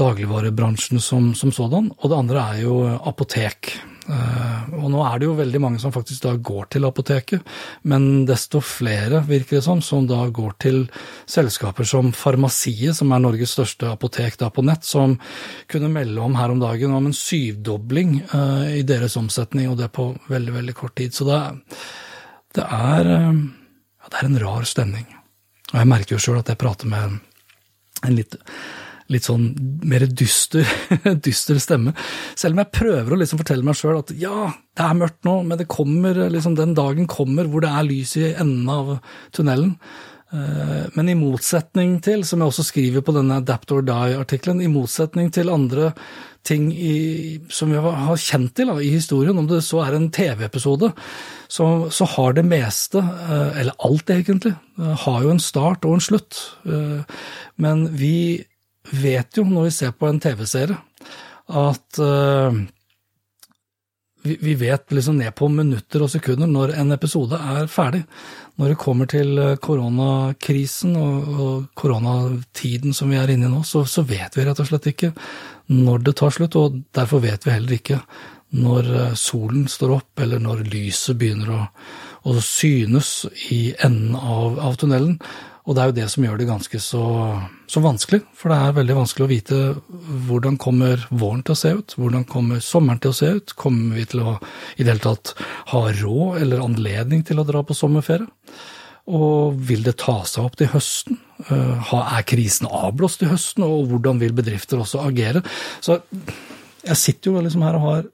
dagligvarebransjen 0.00 1.02
som, 1.02 1.32
som 1.38 1.54
sådan. 1.54 1.92
Og 2.00 2.10
det 2.10 2.18
andre 2.18 2.46
er 2.54 2.62
jo 2.64 2.76
apotek. 2.98 3.76
Eh, 4.02 4.74
og 4.74 4.88
nå 4.90 5.02
er 5.06 5.20
det 5.20 5.28
jo 5.28 5.36
veldig 5.38 5.60
mange 5.62 5.80
som 5.82 5.92
faktisk 5.94 6.24
da 6.24 6.32
går 6.34 6.66
til 6.74 6.86
apoteket, 6.88 7.52
men 7.86 8.24
desto 8.26 8.58
flere, 8.64 9.20
virker 9.28 9.60
det 9.60 9.64
som, 9.66 9.82
som 9.84 10.08
da 10.10 10.24
går 10.26 10.56
til 10.64 10.80
selskaper 11.30 11.86
som 11.86 12.10
Farmasiet, 12.16 12.96
som 12.98 13.14
er 13.14 13.22
Norges 13.22 13.54
største 13.54 13.92
apotek 13.92 14.40
da 14.40 14.50
på 14.50 14.64
nett, 14.66 14.86
som 14.88 15.14
kunne 15.70 15.92
melde 15.92 16.22
om 16.24 16.36
her 16.38 16.54
om 16.54 16.62
dagen 16.62 16.94
om 16.96 17.08
en 17.08 17.16
syvdobling 17.16 18.18
uh, 18.34 18.66
i 18.74 18.82
deres 18.86 19.16
omsetning, 19.20 19.70
og 19.70 19.78
det 19.78 19.92
på 19.94 20.10
veldig, 20.32 20.56
veldig 20.58 20.76
kort 20.78 20.96
tid. 20.98 21.14
Så 21.14 21.28
det, 21.28 21.40
det 22.58 22.66
er, 22.66 23.12
ja, 23.12 24.08
det 24.08 24.18
er 24.18 24.30
en 24.30 24.40
rar 24.42 24.66
stemning. 24.68 25.06
Og 25.72 25.78
jeg 25.78 25.88
merker 25.88 26.16
jo 26.16 26.22
sjøl 26.22 26.42
at 26.42 26.50
jeg 26.50 26.60
prater 26.60 26.90
med 26.90 27.20
en 28.02 28.16
litt 28.18 28.34
litt 29.12 29.28
sånn 29.28 29.50
mer 29.88 30.06
dyster, 30.08 30.68
dyster 31.26 31.60
stemme. 31.62 31.94
Selv 32.38 32.56
om 32.56 32.62
jeg 32.64 32.74
prøver 32.78 33.14
å 33.14 33.20
liksom 33.20 33.42
fortelle 33.42 33.66
meg 33.66 33.78
sjøl 33.78 34.00
at 34.00 34.14
ja, 34.18 34.48
det 34.76 34.86
er 34.86 34.98
mørkt 34.98 35.28
nå, 35.28 35.40
men 35.48 35.66
kommer, 35.70 36.24
liksom 36.32 36.56
den 36.58 36.74
dagen 36.78 37.10
kommer 37.10 37.50
hvor 37.50 37.64
det 37.64 37.72
er 37.72 37.86
lys 37.86 38.16
i 38.20 38.32
enden 38.32 38.72
av 38.72 38.96
tunnelen. 39.36 39.76
Eh, 40.32 40.84
men 40.96 41.10
i 41.12 41.16
motsetning 41.18 41.98
til, 42.04 42.22
som 42.24 42.40
jeg 42.40 42.52
også 42.52 42.64
skriver 42.64 43.04
på 43.04 43.12
denne 43.16 43.42
Adapt 43.42 43.72
or 43.74 43.84
Die-artikkelen, 43.84 44.62
i 44.64 44.70
motsetning 44.72 45.28
til 45.34 45.52
andre 45.52 45.92
ting 46.46 46.70
i, 46.72 47.38
som 47.52 47.70
vi 47.70 47.78
har 47.78 48.18
kjent 48.18 48.54
til 48.56 48.72
da, 48.72 48.78
i 48.80 48.90
historien, 48.94 49.36
om 49.38 49.46
det 49.50 49.60
så 49.66 49.82
er 49.84 49.98
en 49.98 50.08
TV-episode, 50.14 50.90
så, 51.52 51.66
så, 51.92 52.08
har 52.16 52.38
det 52.38 52.46
meste, 52.48 53.02
eh, 53.02 53.60
eller 53.60 53.76
alt 53.84 54.14
egentlig, 54.14 54.54
eh, 54.80 54.94
har 55.04 55.20
jo 55.26 55.34
en 55.34 55.42
start 55.42 55.84
og 55.84 55.98
en 55.98 56.06
slutt. 56.08 56.40
Men 57.60 57.84
vi 57.98 58.14
vet 58.90 59.38
jo, 59.38 59.44
når 59.48 59.68
vi 59.68 59.74
ser 59.78 59.92
på 59.96 60.08
en 60.08 60.20
TV-serie, 60.20 60.78
at 61.52 62.00
uh, 62.02 62.62
vi, 64.22 64.36
vi, 64.40 64.54
vet 64.54 64.92
liksom 64.92 65.18
ned 65.18 65.34
på 65.34 65.48
minutter 65.50 66.04
og 66.04 66.10
sekunder 66.10 66.50
når 66.50 66.76
en 66.78 66.94
episode 66.94 67.38
er 67.38 67.66
ferdig. 67.70 68.04
Når 68.60 68.72
det 68.72 68.78
kommer 68.78 69.08
til 69.10 69.38
eh, 69.40 69.56
koronakrisen 69.62 70.94
og, 71.00 71.32
og 71.32 71.64
koronatiden 71.78 72.94
som 72.94 73.10
vi 73.10 73.18
er 73.18 73.32
inne 73.32 73.48
i 73.48 73.52
nå, 73.52 73.62
så, 73.66 73.82
så, 73.88 74.04
vet 74.06 74.36
vi 74.36 74.44
rett 74.46 74.60
og 74.62 74.68
slett 74.68 74.90
ikke 74.92 75.10
når 75.72 76.04
det 76.06 76.14
tar 76.20 76.34
slutt, 76.36 76.58
og 76.60 76.78
derfor 76.94 77.24
vet 77.24 77.46
vi 77.46 77.54
heller 77.56 77.76
ikke 77.78 77.98
når 78.62 78.90
eh, 78.92 79.14
solen 79.18 79.66
står 79.72 79.96
opp, 79.98 80.12
eller 80.22 80.42
når 80.42 80.66
lyset 80.70 81.18
begynner 81.18 81.54
å, 81.56 81.62
å 82.30 82.36
synes 82.44 83.24
i 83.50 83.72
enden 83.82 84.14
av, 84.14 84.60
av 84.62 84.78
tunnelen. 84.78 85.16
Og 85.62 85.76
det 85.76 85.82
er 85.82 85.90
jo 85.90 85.94
det 85.94 86.08
som 86.10 86.24
gjør 86.26 86.40
det 86.40 86.48
ganske 86.48 86.78
så, 86.82 87.02
så, 87.70 87.82
vanskelig. 87.84 88.22
For 88.34 88.50
det 88.50 88.58
er 88.58 88.76
veldig 88.80 88.96
vanskelig 88.98 89.26
å 89.26 89.30
vite 89.30 89.58
hvordan 90.26 90.58
kommer 90.60 91.04
våren 91.10 91.44
til 91.46 91.54
å 91.54 91.60
se 91.60 91.72
ut? 91.78 91.94
Hvordan 91.98 92.26
kommer 92.30 92.62
sommeren 92.64 93.02
til 93.02 93.12
å 93.12 93.18
se 93.18 93.30
ut? 93.38 93.54
Kommer 93.58 94.00
vi 94.00 94.06
til 94.10 94.24
å 94.24 94.36
i 94.74 94.82
det 94.82 94.90
hele 94.90 95.04
tatt 95.04 95.34
ha 95.70 95.84
råd 96.00 96.40
eller 96.42 96.64
anledning 96.64 97.22
til 97.26 97.38
å 97.38 97.46
dra 97.46 97.62
på 97.66 97.78
sommerferie? 97.78 98.26
Og 99.12 99.54
vil 99.70 99.86
det 99.86 99.96
ta 100.02 100.20
seg 100.26 100.48
opp 100.48 100.58
til 100.58 100.70
høsten? 100.74 101.20
Eh, 101.46 101.94
er 102.00 102.26
krisen 102.26 102.66
avblåst 102.66 103.22
til 103.22 103.30
høsten? 103.30 103.62
Og 103.66 103.86
hvordan 103.90 104.18
vil 104.22 104.34
bedrifter 104.34 104.82
også 104.82 105.04
agere? 105.06 105.44
Så 105.82 106.00
jeg 106.82 106.98
sitter 106.98 107.30
jo 107.30 107.46
liksom 107.46 107.62
her 107.66 107.78
og 107.78 107.86
har 107.86 108.04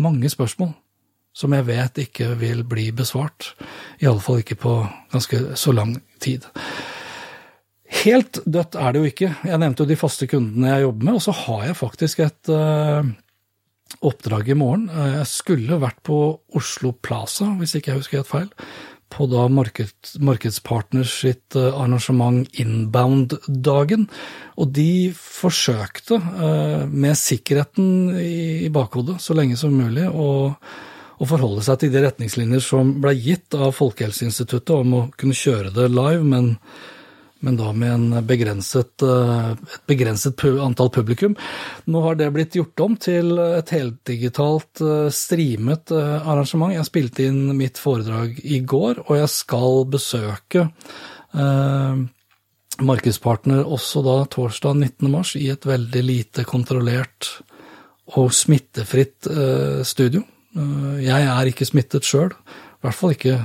mange 0.00 0.28
spørsmål 0.32 0.74
som 1.40 1.56
jeg 1.56 1.66
vet 1.70 2.02
ikke 2.04 2.34
vil 2.40 2.62
bli 2.68 2.90
besvart. 2.96 3.54
Iallfall 4.02 4.42
ikke 4.42 4.58
på 4.60 4.74
ganske 5.12 5.42
så 5.56 5.74
lang 5.76 5.96
tid. 6.20 6.44
helt 8.04 8.38
dødt 8.46 8.76
er 8.78 8.92
det 8.92 9.00
jo 9.00 9.08
ikke. 9.08 9.32
Jeg 9.48 9.58
nevnte 9.58 9.82
jo 9.82 9.90
de 9.90 9.98
faste 9.98 10.28
kundene 10.30 10.70
jeg 10.70 10.84
jobber 10.86 11.08
med, 11.08 11.16
og 11.18 11.24
så 11.24 11.34
har 11.34 11.66
jeg 11.66 11.80
faktisk 11.80 12.22
et 12.22 12.52
uh, 12.52 13.02
oppdrag 14.06 14.52
i 14.52 14.58
morgen. 14.58 14.86
Jeg 15.16 15.26
skulle 15.26 15.80
vært 15.82 15.98
på 16.06 16.20
Oslo 16.56 16.92
Plaza, 17.02 17.50
hvis 17.58 17.74
ikke 17.76 17.94
jeg 17.94 18.02
husker 18.02 18.22
helt 18.22 18.30
feil 18.30 18.50
på 19.10 19.24
da 19.26 19.48
marked, 19.50 20.12
Markedspartners 20.22 21.16
sitt 21.24 21.56
uh, 21.58 21.72
arrangement 21.82 22.46
Inbound-dagen. 22.62 24.06
Og 24.54 24.70
de 24.76 25.10
forsøkte, 25.16 26.20
med 26.92 27.18
sikkerheten 27.18 28.14
i, 28.20 28.68
bakhodet 28.70 29.18
så 29.24 29.34
lenge 29.34 29.58
som 29.58 29.74
mulig, 29.74 30.06
å, 30.06 30.52
å, 31.20 31.26
forholde 31.28 31.64
seg 31.66 31.82
til 31.82 31.92
de 31.94 32.04
retningslinjer 32.06 32.64
som 32.64 32.94
ble 33.02 33.12
gitt 33.18 33.56
av 33.56 33.74
Folkehelseinstituttet 33.76 34.72
om 34.76 34.96
å 34.96 35.02
kunne 35.20 35.36
kjøre 35.36 35.74
det 35.76 35.90
live, 35.92 36.24
men 36.24 36.56
men 37.40 37.56
da 37.56 37.70
med 37.72 37.92
en 37.92 38.26
begrenset, 38.28 39.00
eh, 39.00 39.52
et 39.52 39.86
begrenset 39.88 40.42
antall 40.60 40.90
publikum. 40.92 41.32
Nå 41.88 42.02
har 42.04 42.18
det 42.20 42.28
blitt 42.34 42.56
gjort 42.58 42.82
om 42.84 42.96
til 43.00 43.32
et 43.40 43.72
heldigitalt 43.72 44.82
eh, 44.84 45.08
streamet 45.08 45.88
eh, 45.96 46.28
arrangement. 46.28 46.74
Jeg 46.74 46.88
spilte 46.90 47.24
inn 47.30 47.56
mitt 47.56 47.80
foredrag 47.80 48.36
i 48.44 48.60
går, 48.60 49.06
og 49.06 49.22
jeg 49.22 49.32
skal 49.32 49.86
besøke 49.88 50.66
eh, 51.32 52.02
Markedspartner 52.80 53.64
også 53.64 54.02
da 54.04 54.18
torsdag 54.30 54.76
19. 54.76 55.08
mars 55.12 55.34
i 55.36 55.48
et 55.52 55.64
veldig 55.68 56.02
lite 56.04 56.44
kontrollert 56.48 57.38
og 58.20 58.32
smittefritt 58.34 59.28
eh, 59.30 59.80
studio. 59.86 60.24
Jeg 60.54 61.26
er 61.30 61.48
ikke 61.50 61.68
smittet 61.68 62.06
sjøl, 62.08 62.32
i 62.32 62.84
hvert 62.84 62.96
fall 62.96 63.14
ikke 63.14 63.36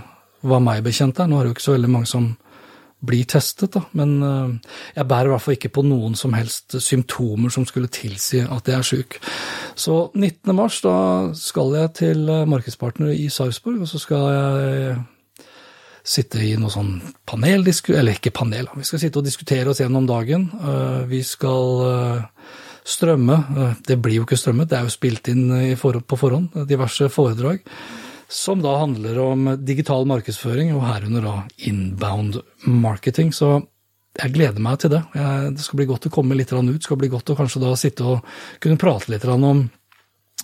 hva 0.45 0.61
meg 0.63 0.83
bekjent 0.85 1.19
er. 1.21 1.29
Nå 1.29 1.37
er 1.37 1.45
det 1.45 1.51
jo 1.51 1.57
ikke 1.57 1.67
så 1.67 1.75
veldig 1.75 1.91
mange 1.91 2.09
som 2.09 2.31
blir 3.05 3.25
testet, 3.29 3.75
da. 3.75 3.83
Men 3.97 4.15
eh, 4.23 4.75
jeg 4.95 5.07
bærer 5.09 5.29
i 5.29 5.33
hvert 5.33 5.43
fall 5.45 5.57
ikke 5.57 5.73
på 5.77 5.83
noen 5.85 6.15
som 6.17 6.35
helst 6.37 6.77
symptomer 6.81 7.53
som 7.53 7.65
skulle 7.67 7.91
tilsi 7.93 8.41
at 8.41 8.69
jeg 8.71 8.77
er 8.77 8.87
syk. 8.87 9.19
Så 9.77 9.97
19. 10.13 10.55
mars, 10.57 10.79
da 10.85 10.95
skal 11.37 11.75
jeg 11.77 11.93
til 12.01 12.29
eh, 12.31 12.45
Markedspartner 12.49 13.13
i 13.13 13.27
Sarpsborg, 13.33 13.83
og 13.83 13.91
så 13.91 14.01
skal 14.01 14.29
jeg 14.31 14.95
sitte 16.05 16.41
i 16.45 16.53
noe 16.61 16.69
sånn 16.73 16.99
paneldisku... 17.25 17.95
Eller 17.97 18.17
ikke 18.17 18.33
panel, 18.35 18.69
vi 18.77 18.85
skal 18.87 19.01
sitte 19.01 19.21
og 19.21 19.27
diskutere 19.27 19.71
oss 19.71 19.81
gjennom 19.81 20.07
dagen. 20.09 20.49
Eh, 20.61 21.01
vi 21.11 21.23
skal 21.25 21.85
strømme. 22.85 23.37
Det 23.85 23.97
blir 24.01 24.19
jo 24.19 24.25
ikke 24.27 24.37
strømmet, 24.39 24.69
det 24.69 24.79
er 24.79 24.87
jo 24.87 24.93
spilt 24.93 25.29
inn 25.31 25.47
på 25.75 26.19
forhånd, 26.19 26.65
diverse 26.69 27.09
foredrag 27.13 27.63
som 28.27 28.61
da 28.61 28.77
handler 28.77 29.19
om 29.19 29.49
digital 29.61 30.05
markedsføring, 30.09 30.73
og 30.75 30.85
herunder 30.87 31.25
da 31.25 31.33
inbound 31.69 32.39
marketing. 32.65 33.31
Så 33.33 33.59
jeg 34.15 34.33
gleder 34.33 34.63
meg 34.63 34.79
til 34.81 34.93
det. 34.95 35.01
Det 35.13 35.63
skal 35.63 35.81
bli 35.81 35.89
godt 35.89 36.07
å 36.09 36.13
komme 36.13 36.37
litt 36.37 36.53
ut. 36.53 36.83
Skal 36.83 36.99
bli 36.99 37.11
godt 37.11 37.29
å 37.31 37.37
kanskje 37.37 37.61
da 37.63 37.73
sitte 37.79 38.05
og 38.15 38.37
kunne 38.63 38.81
prate 38.81 39.11
litt 39.13 39.25
om 39.25 39.67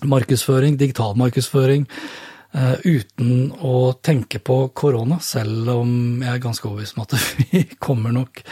markedsføring, 0.08 0.76
digital 0.78 1.16
markedsføring, 1.18 1.86
uten 2.84 3.52
å 3.64 3.92
tenke 4.04 4.38
på 4.44 4.56
korona, 4.76 5.18
selv 5.24 5.70
om 5.72 6.22
jeg 6.22 6.32
er 6.32 6.42
ganske 6.42 6.68
overbevist 6.68 6.98
om 6.98 7.04
at 7.06 7.14
vi 7.40 7.64
kommer 7.80 8.14
nok 8.14 8.42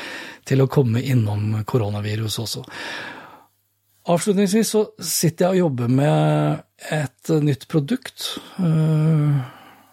til 0.49 0.63
å 0.63 0.71
komme 0.71 1.03
innom 1.05 1.63
koronavirus 1.69 2.39
også. 2.45 2.65
Avslutningsvis 4.11 4.73
så 4.75 4.85
sitter 4.99 5.47
jeg 5.47 5.61
og 5.61 5.67
jobber 5.67 5.91
med 5.93 6.63
et 6.91 7.33
nytt 7.45 7.67
produkt. 7.71 8.33
Eh, 8.59 9.41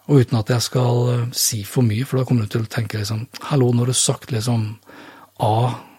og 0.08 0.22
uten 0.22 0.40
at 0.40 0.50
jeg 0.54 0.64
skal 0.64 1.02
eh, 1.12 1.26
si 1.36 1.60
for 1.68 1.86
mye, 1.86 2.06
for 2.08 2.18
da 2.18 2.24
kommer 2.26 2.46
du 2.46 2.54
til 2.54 2.64
å 2.64 2.70
tenke 2.72 2.98
liksom 2.98 3.26
Hallo, 3.50 3.70
når 3.70 3.90
du 3.90 3.94
har 3.94 4.00
sagt 4.00 4.34
liksom 4.34 4.72
A 5.44 5.52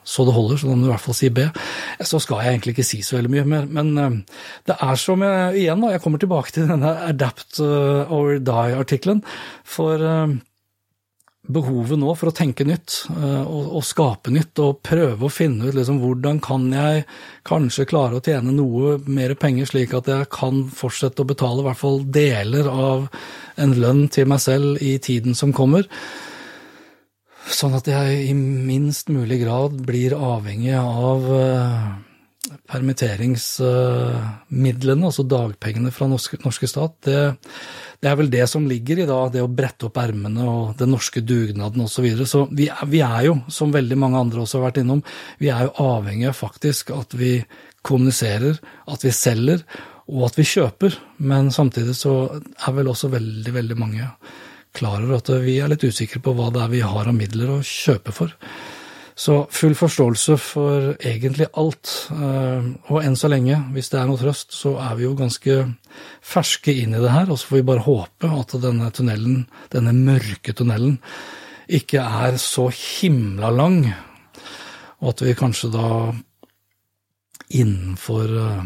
så 0.10 0.24
det 0.26 0.34
holder, 0.34 0.58
så 0.58 0.66
da 0.66 0.74
må 0.74 0.88
du 0.88 0.88
i 0.88 0.90
hvert 0.90 1.04
fall 1.04 1.14
si 1.14 1.28
B. 1.30 1.44
Så 2.02 2.18
skal 2.24 2.40
jeg 2.42 2.56
egentlig 2.56 2.72
ikke 2.74 2.86
si 2.88 2.98
så 3.06 3.20
veldig 3.20 3.30
mye 3.30 3.44
mer. 3.46 3.68
Men 3.78 3.92
eh, 4.02 4.40
det 4.68 4.80
er 4.82 4.98
som 4.98 5.22
jeg, 5.22 5.52
igjen, 5.62 5.84
da, 5.86 5.92
jeg 5.94 6.02
kommer 6.02 6.24
tilbake 6.24 6.56
til 6.56 6.66
denne 6.72 6.96
Adapt 7.06 7.60
or 7.62 8.40
Die-artikkelen. 8.42 9.22
For 9.70 10.02
behovet 11.50 11.98
nå 12.00 12.14
for 12.18 12.30
å 12.30 12.36
tenke 12.36 12.66
nytt 12.68 13.06
eh, 13.10 13.42
og, 13.42 13.72
og, 13.80 13.84
skape 13.86 14.32
nytt, 14.34 14.60
og 14.62 14.82
prøve 14.86 15.26
å 15.26 15.34
finne 15.34 15.70
ut 15.70 15.78
liksom, 15.78 16.00
hvordan 16.04 16.40
kan 16.46 16.68
jeg 16.74 17.06
kanskje 17.48 17.88
klare 17.90 18.20
å 18.20 18.26
tjene 18.26 18.54
noe 18.56 18.98
mer 19.10 19.34
penger, 19.40 19.70
slik 19.70 19.94
at 19.98 20.10
jeg 20.12 20.30
kan 20.34 20.64
fortsette 20.70 21.24
å 21.24 21.30
betale 21.30 21.64
i 21.64 21.70
hvert 21.70 21.82
fall 21.82 22.04
deler 22.06 22.70
av 22.70 23.08
en 23.60 23.78
lønn 23.82 24.08
til 24.14 24.30
meg 24.30 24.40
selv 24.46 24.84
i 24.86 24.98
tiden 25.04 25.38
som 25.38 25.54
kommer. 25.56 25.90
Sånn 27.50 27.74
at 27.74 27.88
jeg 27.90 28.30
i 28.30 28.34
minst 28.38 29.10
mulig 29.10 29.40
grad 29.42 29.82
blir 29.88 30.14
avhengig 30.14 30.76
av 30.78 31.26
uh, 31.34 31.98
permitteringsmidlene, 32.70 35.06
altså 35.08 35.24
dagpengene 35.26 35.90
fra 35.94 36.08
norske, 36.12 36.38
norske 36.46 36.68
stat, 36.70 36.94
det, 37.08 37.22
det, 38.00 38.10
er 38.10 38.18
vel 38.20 38.32
det 38.32 38.46
som 38.48 38.68
ligger 38.68 39.02
i 39.04 39.08
da, 39.10 39.20
det 39.32 39.44
å 39.44 39.52
brette 39.52 39.90
opp 39.90 40.00
ermene 40.00 40.46
og 40.48 40.74
den 40.80 40.94
norske 40.96 41.24
dugnaden 41.26 41.84
osv. 41.84 41.98
Så, 41.98 42.06
videre. 42.06 42.28
så 42.30 42.46
vi 42.52 42.70
vi 42.90 43.04
er 43.06 43.28
jo, 43.28 43.38
som 43.52 43.74
veldig 43.76 43.98
mange 44.00 44.22
andre 44.24 44.44
også 44.44 44.60
har 44.60 44.70
vært 44.70 44.82
innom, 44.84 45.04
vi 45.40 45.52
er 45.52 45.68
jo 45.68 45.90
avhengig 45.98 46.30
av 46.32 46.38
faktisk 46.40 46.94
at 46.96 47.16
vi 47.20 47.38
kommuniserer, 47.86 48.60
at 48.88 49.06
vi 49.06 49.16
selger 49.16 49.64
og 50.10 50.26
at 50.30 50.40
vi 50.40 50.48
kjøper. 50.48 50.96
Men 51.22 51.52
samtidig 51.54 51.96
så 52.00 52.16
er 52.40 52.76
vel 52.76 52.90
også 52.92 53.12
veldig, 53.14 53.54
veldig 53.56 53.80
mange 53.80 54.10
klar 54.76 55.02
over 55.02 55.20
at 55.20 55.32
vi 55.44 55.60
er 55.62 55.72
litt 55.72 55.86
usikre 55.86 56.22
på 56.24 56.34
hva 56.38 56.50
det 56.54 56.64
er 56.64 56.74
vi 56.74 56.84
har 56.86 57.10
av 57.10 57.16
midler 57.16 57.56
å 57.58 57.64
kjøpe 57.66 58.14
for. 58.16 58.34
Så 59.20 59.34
full 59.52 59.74
forståelse 59.76 60.38
for 60.40 60.94
egentlig 61.04 61.50
alt. 61.60 61.92
Eh, 62.14 62.70
og 62.88 63.02
enn 63.04 63.18
så 63.20 63.28
lenge, 63.32 63.58
hvis 63.76 63.92
det 63.92 64.00
er 64.00 64.08
noe 64.08 64.20
trøst, 64.22 64.56
så 64.56 64.78
er 64.80 64.96
vi 64.96 65.04
jo 65.04 65.18
ganske 65.20 65.58
ferske 66.24 66.72
inn 66.72 66.96
i 66.96 67.02
det 67.04 67.12
her. 67.12 67.28
Og 67.28 67.42
så 67.42 67.50
får 67.50 67.60
vi 67.60 67.68
bare 67.68 67.84
håpe 67.84 68.32
at 68.32 68.56
denne 68.64 68.88
tunnelen, 68.96 69.42
denne 69.76 69.92
mørke 69.98 70.56
tunnelen, 70.56 71.02
ikke 71.68 72.00
er 72.00 72.40
så 72.40 72.70
himla 72.72 73.52
lang. 73.52 73.82
Og 75.04 75.12
at 75.12 75.26
vi 75.28 75.36
kanskje 75.38 75.74
da 75.76 75.90
innenfor 77.60 78.38
eh, 78.46 78.64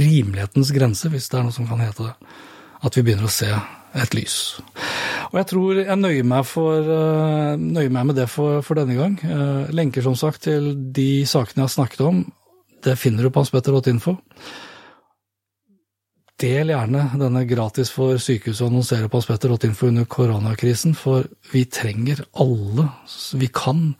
rimelighetens 0.00 0.72
grense, 0.72 1.12
hvis 1.12 1.28
det 1.28 1.42
er 1.42 1.44
noe 1.44 1.58
som 1.58 1.68
kan 1.68 1.84
hete 1.84 2.08
det, 2.08 2.32
at 2.80 2.96
vi 2.96 3.04
begynner 3.04 3.28
å 3.28 3.32
se 3.32 3.50
et 3.98 4.14
lys. 4.14 4.36
Og 5.30 5.38
jeg 5.40 5.48
tror 5.50 5.80
jeg 5.82 5.98
nøyer 5.98 6.26
meg, 6.26 6.46
for, 6.48 6.86
uh, 6.86 7.58
nøyer 7.58 7.92
meg 7.92 8.10
med 8.10 8.18
det 8.18 8.26
for, 8.30 8.64
for 8.66 8.78
denne 8.78 8.96
gang. 8.98 9.16
Uh, 9.22 9.70
lenker 9.74 10.04
som 10.06 10.16
sagt 10.18 10.44
til 10.46 10.72
de 10.94 11.26
sakene 11.28 11.62
jeg 11.62 11.68
har 11.68 11.76
snakket 11.76 12.04
om, 12.06 12.24
det 12.84 12.98
finner 12.98 13.26
du 13.26 13.30
på 13.30 13.42
hanspetter.info. 13.42 14.16
Del 16.40 16.72
gjerne 16.72 17.02
denne 17.20 17.42
gratis 17.44 17.90
for 17.92 18.16
sykehuset 18.16 18.64
å 18.64 18.70
annonsere 18.70 19.10
på 19.12 19.20
hanspetter.info 19.20 19.90
under 19.90 20.06
koronakrisen, 20.08 20.94
for 20.96 21.26
vi 21.52 21.66
trenger 21.68 22.22
alle 22.40 22.88
vi 23.36 23.50
kan 23.52 23.90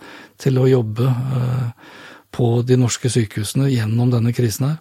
til 0.41 0.63
å 0.63 0.69
jobbe 0.71 1.11
uh, 1.11 1.91
på 2.31 2.53
de 2.67 2.79
norske 2.79 3.11
sykehusene 3.13 3.69
gjennom 3.75 4.15
denne 4.15 4.33
krisen 4.35 4.71
her. 4.71 4.79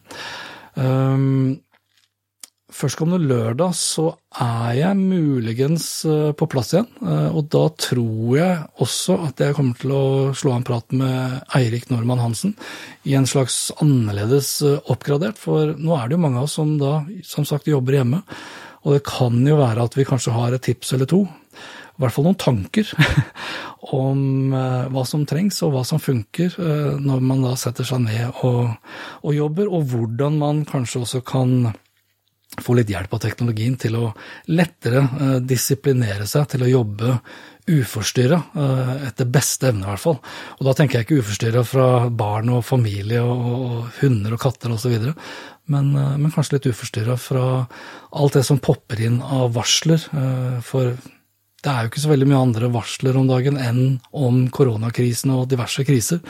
Førstkommende 2.69 3.25
lørdag 3.25 3.71
så 3.73 4.11
er 4.37 4.75
jeg 4.77 4.97
muligens 4.99 5.85
eh, 6.05 6.29
på 6.37 6.45
plass 6.51 6.75
igjen, 6.75 6.85
eh, 7.01 7.31
og 7.33 7.47
da 7.49 7.63
tror 7.81 8.35
jeg 8.37 8.59
også 8.85 9.15
at 9.25 9.41
jeg 9.41 9.55
kommer 9.57 9.79
til 9.79 9.93
å 9.95 10.03
slå 10.37 10.53
en 10.53 10.65
prat 10.67 10.93
med 10.93 11.39
Eirik 11.57 11.89
Normann 11.89 12.21
Hansen 12.21 12.53
i 13.09 13.15
en 13.17 13.25
slags 13.29 13.71
annerledes 13.81 14.51
eh, 14.61 14.77
oppgradert, 14.93 15.41
for 15.41 15.73
nå 15.73 15.97
er 15.97 16.05
det 16.05 16.19
jo 16.19 16.21
mange 16.27 16.37
av 16.37 16.45
oss 16.45 16.59
som 16.59 16.77
da 16.77 16.99
som 17.25 17.47
sagt 17.49 17.71
jobber 17.73 17.97
hjemme, 17.97 18.21
og 18.85 18.95
det 18.99 19.01
kan 19.09 19.41
jo 19.49 19.57
være 19.57 19.89
at 19.89 19.97
vi 19.97 20.05
kanskje 20.07 20.37
har 20.37 20.53
et 20.53 20.67
tips 20.69 20.93
eller 20.93 21.09
to, 21.09 21.23
i 21.25 22.05
hvert 22.05 22.15
fall 22.15 22.29
noen 22.29 22.39
tanker 22.39 22.93
om 23.97 24.53
hva 24.53 25.09
som 25.09 25.25
trengs 25.27 25.57
og 25.65 25.73
hva 25.73 25.81
som 25.87 25.99
funker 25.99 26.53
når 27.01 27.25
man 27.25 27.41
da 27.43 27.57
setter 27.59 27.87
seg 27.87 28.05
ned 28.05 28.39
og, 28.47 28.69
og 29.25 29.35
jobber, 29.35 29.67
og 29.67 29.89
hvordan 29.89 30.37
man 30.39 30.63
kanskje 30.69 31.03
også 31.03 31.25
kan 31.27 31.73
få 32.57 32.75
litt 32.77 32.89
hjelp 32.89 33.13
av 33.13 33.21
teknologien 33.23 33.75
til 33.79 33.95
å 33.99 34.09
lettere 34.49 35.03
eh, 35.05 35.37
disiplinere 35.45 36.25
seg 36.29 36.47
til 36.53 36.65
å 36.65 36.71
jobbe 36.71 37.19
uforstyrra, 37.69 38.39
eh, 38.63 38.93
etter 39.09 39.29
beste 39.29 39.69
evne 39.69 39.85
i 39.85 39.89
hvert 39.91 40.01
fall. 40.01 40.17
Og 40.57 40.65
da 40.65 40.73
tenker 40.77 40.99
jeg 40.99 41.07
ikke 41.07 41.19
uforstyrra 41.21 41.63
fra 41.67 41.87
barn 42.09 42.49
og 42.55 42.65
familie 42.65 43.21
og, 43.21 43.91
hunder 44.01 44.35
og 44.35 44.41
katter 44.41 44.73
osv., 44.73 45.13
men, 45.69 45.91
eh, 45.93 46.15
men 46.17 46.33
kanskje 46.33 46.57
litt 46.57 46.71
uforstyrra 46.71 47.19
fra 47.21 47.45
alt 48.17 48.39
det 48.39 48.45
som 48.47 48.61
popper 48.61 49.03
inn 49.05 49.21
av 49.21 49.53
varsler. 49.53 50.01
For 50.65 50.95
det 50.97 51.69
er 51.69 51.83
jo 51.83 51.91
ikke 51.91 52.01
så 52.01 52.09
veldig 52.09 52.29
mye 52.31 52.41
andre 52.47 52.71
varsler 52.73 53.19
om 53.19 53.29
dagen 53.29 53.59
enn 53.61 53.99
om 54.17 54.47
koronakrisen 54.49 55.35
og 55.35 55.45
diverse 55.51 55.85
kriser. 55.85 56.23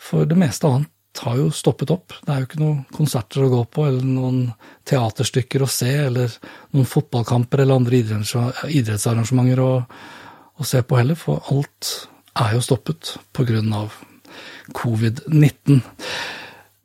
For 0.00 0.24
det 0.24 0.38
meste 0.40 0.70
annet 0.70 0.91
har 1.20 1.36
jo 1.36 1.50
stoppet 1.54 1.90
opp. 1.92 2.14
Det 2.24 2.32
er 2.32 2.40
jo 2.40 2.48
ikke 2.48 2.62
noen 2.62 2.80
konserter 2.94 3.44
å 3.44 3.50
gå 3.52 3.60
på, 3.68 3.84
eller 3.88 4.06
noen 4.06 4.40
teaterstykker 4.88 5.64
å 5.64 5.70
se, 5.70 5.90
eller 6.06 6.32
noen 6.72 6.88
fotballkamper 6.88 7.62
eller 7.62 7.80
andre 7.80 8.00
idrettsarrangementer 8.00 9.62
å, 9.62 9.72
å 10.56 10.68
se 10.68 10.80
på 10.82 10.98
heller, 10.98 11.18
for 11.18 11.44
alt 11.52 11.92
er 12.40 12.56
jo 12.56 12.64
stoppet 12.64 13.16
av 13.76 13.98
covid-19. 14.72 15.82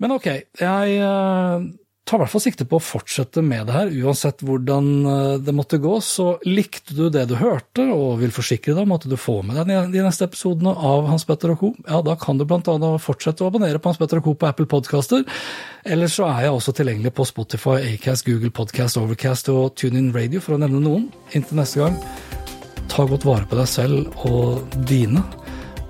Men 0.03 0.13
ok, 0.13 0.27
jeg 0.59 0.97
eh, 1.01 1.67
tar 2.07 2.17
i 2.17 2.23
hvert 2.23 2.31
fall 2.31 2.43
sikte 2.43 2.65
på 2.67 2.79
å 2.79 2.83
fortsette 2.83 3.41
med 3.43 3.67
det 3.67 3.75
her, 3.75 3.89
uansett 4.05 4.43
hvordan 4.45 4.87
eh, 5.11 5.33
det 5.43 5.53
måtte 5.55 5.79
gå. 5.83 5.97
Så 6.03 6.37
likte 6.47 6.95
du 6.95 7.07
det 7.13 7.25
du 7.29 7.35
hørte, 7.39 7.83
og 7.91 8.21
vil 8.21 8.33
forsikre 8.33 8.75
deg 8.77 8.85
om 8.85 8.95
at 8.95 9.07
du 9.09 9.17
får 9.19 9.43
med 9.47 9.59
deg 9.59 9.91
de 9.93 10.05
neste 10.05 10.27
episodene 10.29 10.71
av 10.71 11.09
Hans 11.11 11.27
Petter 11.27 11.53
og 11.53 11.61
co., 11.61 11.73
ja, 11.83 12.01
da 12.05 12.15
kan 12.19 12.39
du 12.39 12.45
bl.a. 12.47 12.91
fortsette 13.03 13.43
å 13.43 13.51
abonnere 13.51 13.81
på 13.81 13.91
Hans 13.91 13.99
Petter 13.99 14.21
og 14.21 14.29
co. 14.29 14.35
på 14.39 14.49
Apple 14.49 14.69
Podcaster. 14.71 15.25
Eller 15.87 16.11
så 16.11 16.29
er 16.31 16.47
jeg 16.47 16.55
også 16.55 16.75
tilgjengelig 16.79 17.13
på 17.17 17.27
Spotify, 17.27 17.79
Acast, 17.93 18.27
Google 18.27 18.53
Podcast, 18.55 18.99
Overcast 19.01 19.51
og 19.53 19.75
TuneIn 19.79 20.13
Radio, 20.15 20.43
for 20.43 20.55
å 20.55 20.61
nevne 20.63 20.83
noen. 20.83 21.09
Inntil 21.35 21.59
neste 21.59 21.83
gang, 21.83 21.99
ta 22.91 23.07
godt 23.07 23.27
vare 23.27 23.47
på 23.49 23.59
deg 23.59 23.71
selv 23.71 24.27
og 24.29 24.77
dine, 24.87 25.25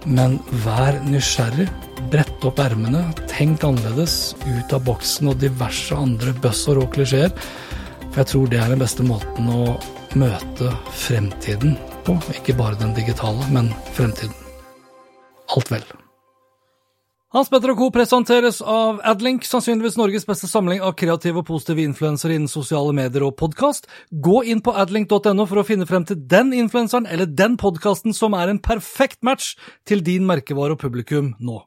men 0.08 0.40
vær 0.66 0.98
nysgjerrig 1.06 1.70
brette 2.12 2.50
opp 2.50 2.60
ermene, 2.62 3.04
tenk 3.30 3.66
annerledes, 3.68 4.36
ut 4.46 4.74
av 4.74 4.86
boksen 4.88 5.32
og 5.34 5.38
diverse 5.42 5.98
andre 5.98 6.34
buzzord 6.44 6.84
og 6.86 6.90
klisjeer. 6.96 7.34
For 8.08 8.24
jeg 8.24 8.32
tror 8.32 8.50
det 8.52 8.64
er 8.64 8.74
den 8.74 8.82
beste 8.82 9.06
måten 9.06 9.52
å 9.52 9.78
møte 10.18 10.74
fremtiden 11.06 11.78
på. 12.08 12.18
Ikke 12.38 12.58
bare 12.58 12.80
den 12.80 12.96
digitale, 12.98 13.46
men 13.54 13.72
fremtiden. 13.94 14.36
Alt 15.54 15.72
vel. 15.72 15.86
Hans 17.36 17.50
Petter 17.52 17.74
og 17.74 17.82
Co. 17.82 17.90
presenteres 17.92 18.62
av 18.64 19.02
Adlink, 19.06 19.44
sannsynligvis 19.44 19.98
Norges 20.00 20.24
beste 20.26 20.48
samling 20.48 20.80
av 20.80 20.94
kreative 20.96 21.42
og 21.42 21.50
positive 21.50 21.84
influensere 21.84 22.38
innen 22.38 22.48
sosiale 22.48 22.96
medier 22.96 23.26
og 23.28 23.36
podkast. 23.36 23.90
Gå 24.10 24.46
inn 24.48 24.64
på 24.64 24.72
adlink.no 24.72 25.44
for 25.44 25.60
å 25.60 25.68
finne 25.68 25.86
frem 25.90 26.08
til 26.08 26.22
den 26.24 26.56
influenseren 26.56 27.06
eller 27.06 27.28
den 27.28 27.60
podkasten 27.60 28.16
som 28.16 28.34
er 28.40 28.48
en 28.48 28.64
perfekt 28.64 29.20
match 29.28 29.58
til 29.84 30.00
din 30.08 30.24
merkevare 30.30 30.80
og 30.80 30.82
publikum 30.88 31.36
nå. 31.44 31.67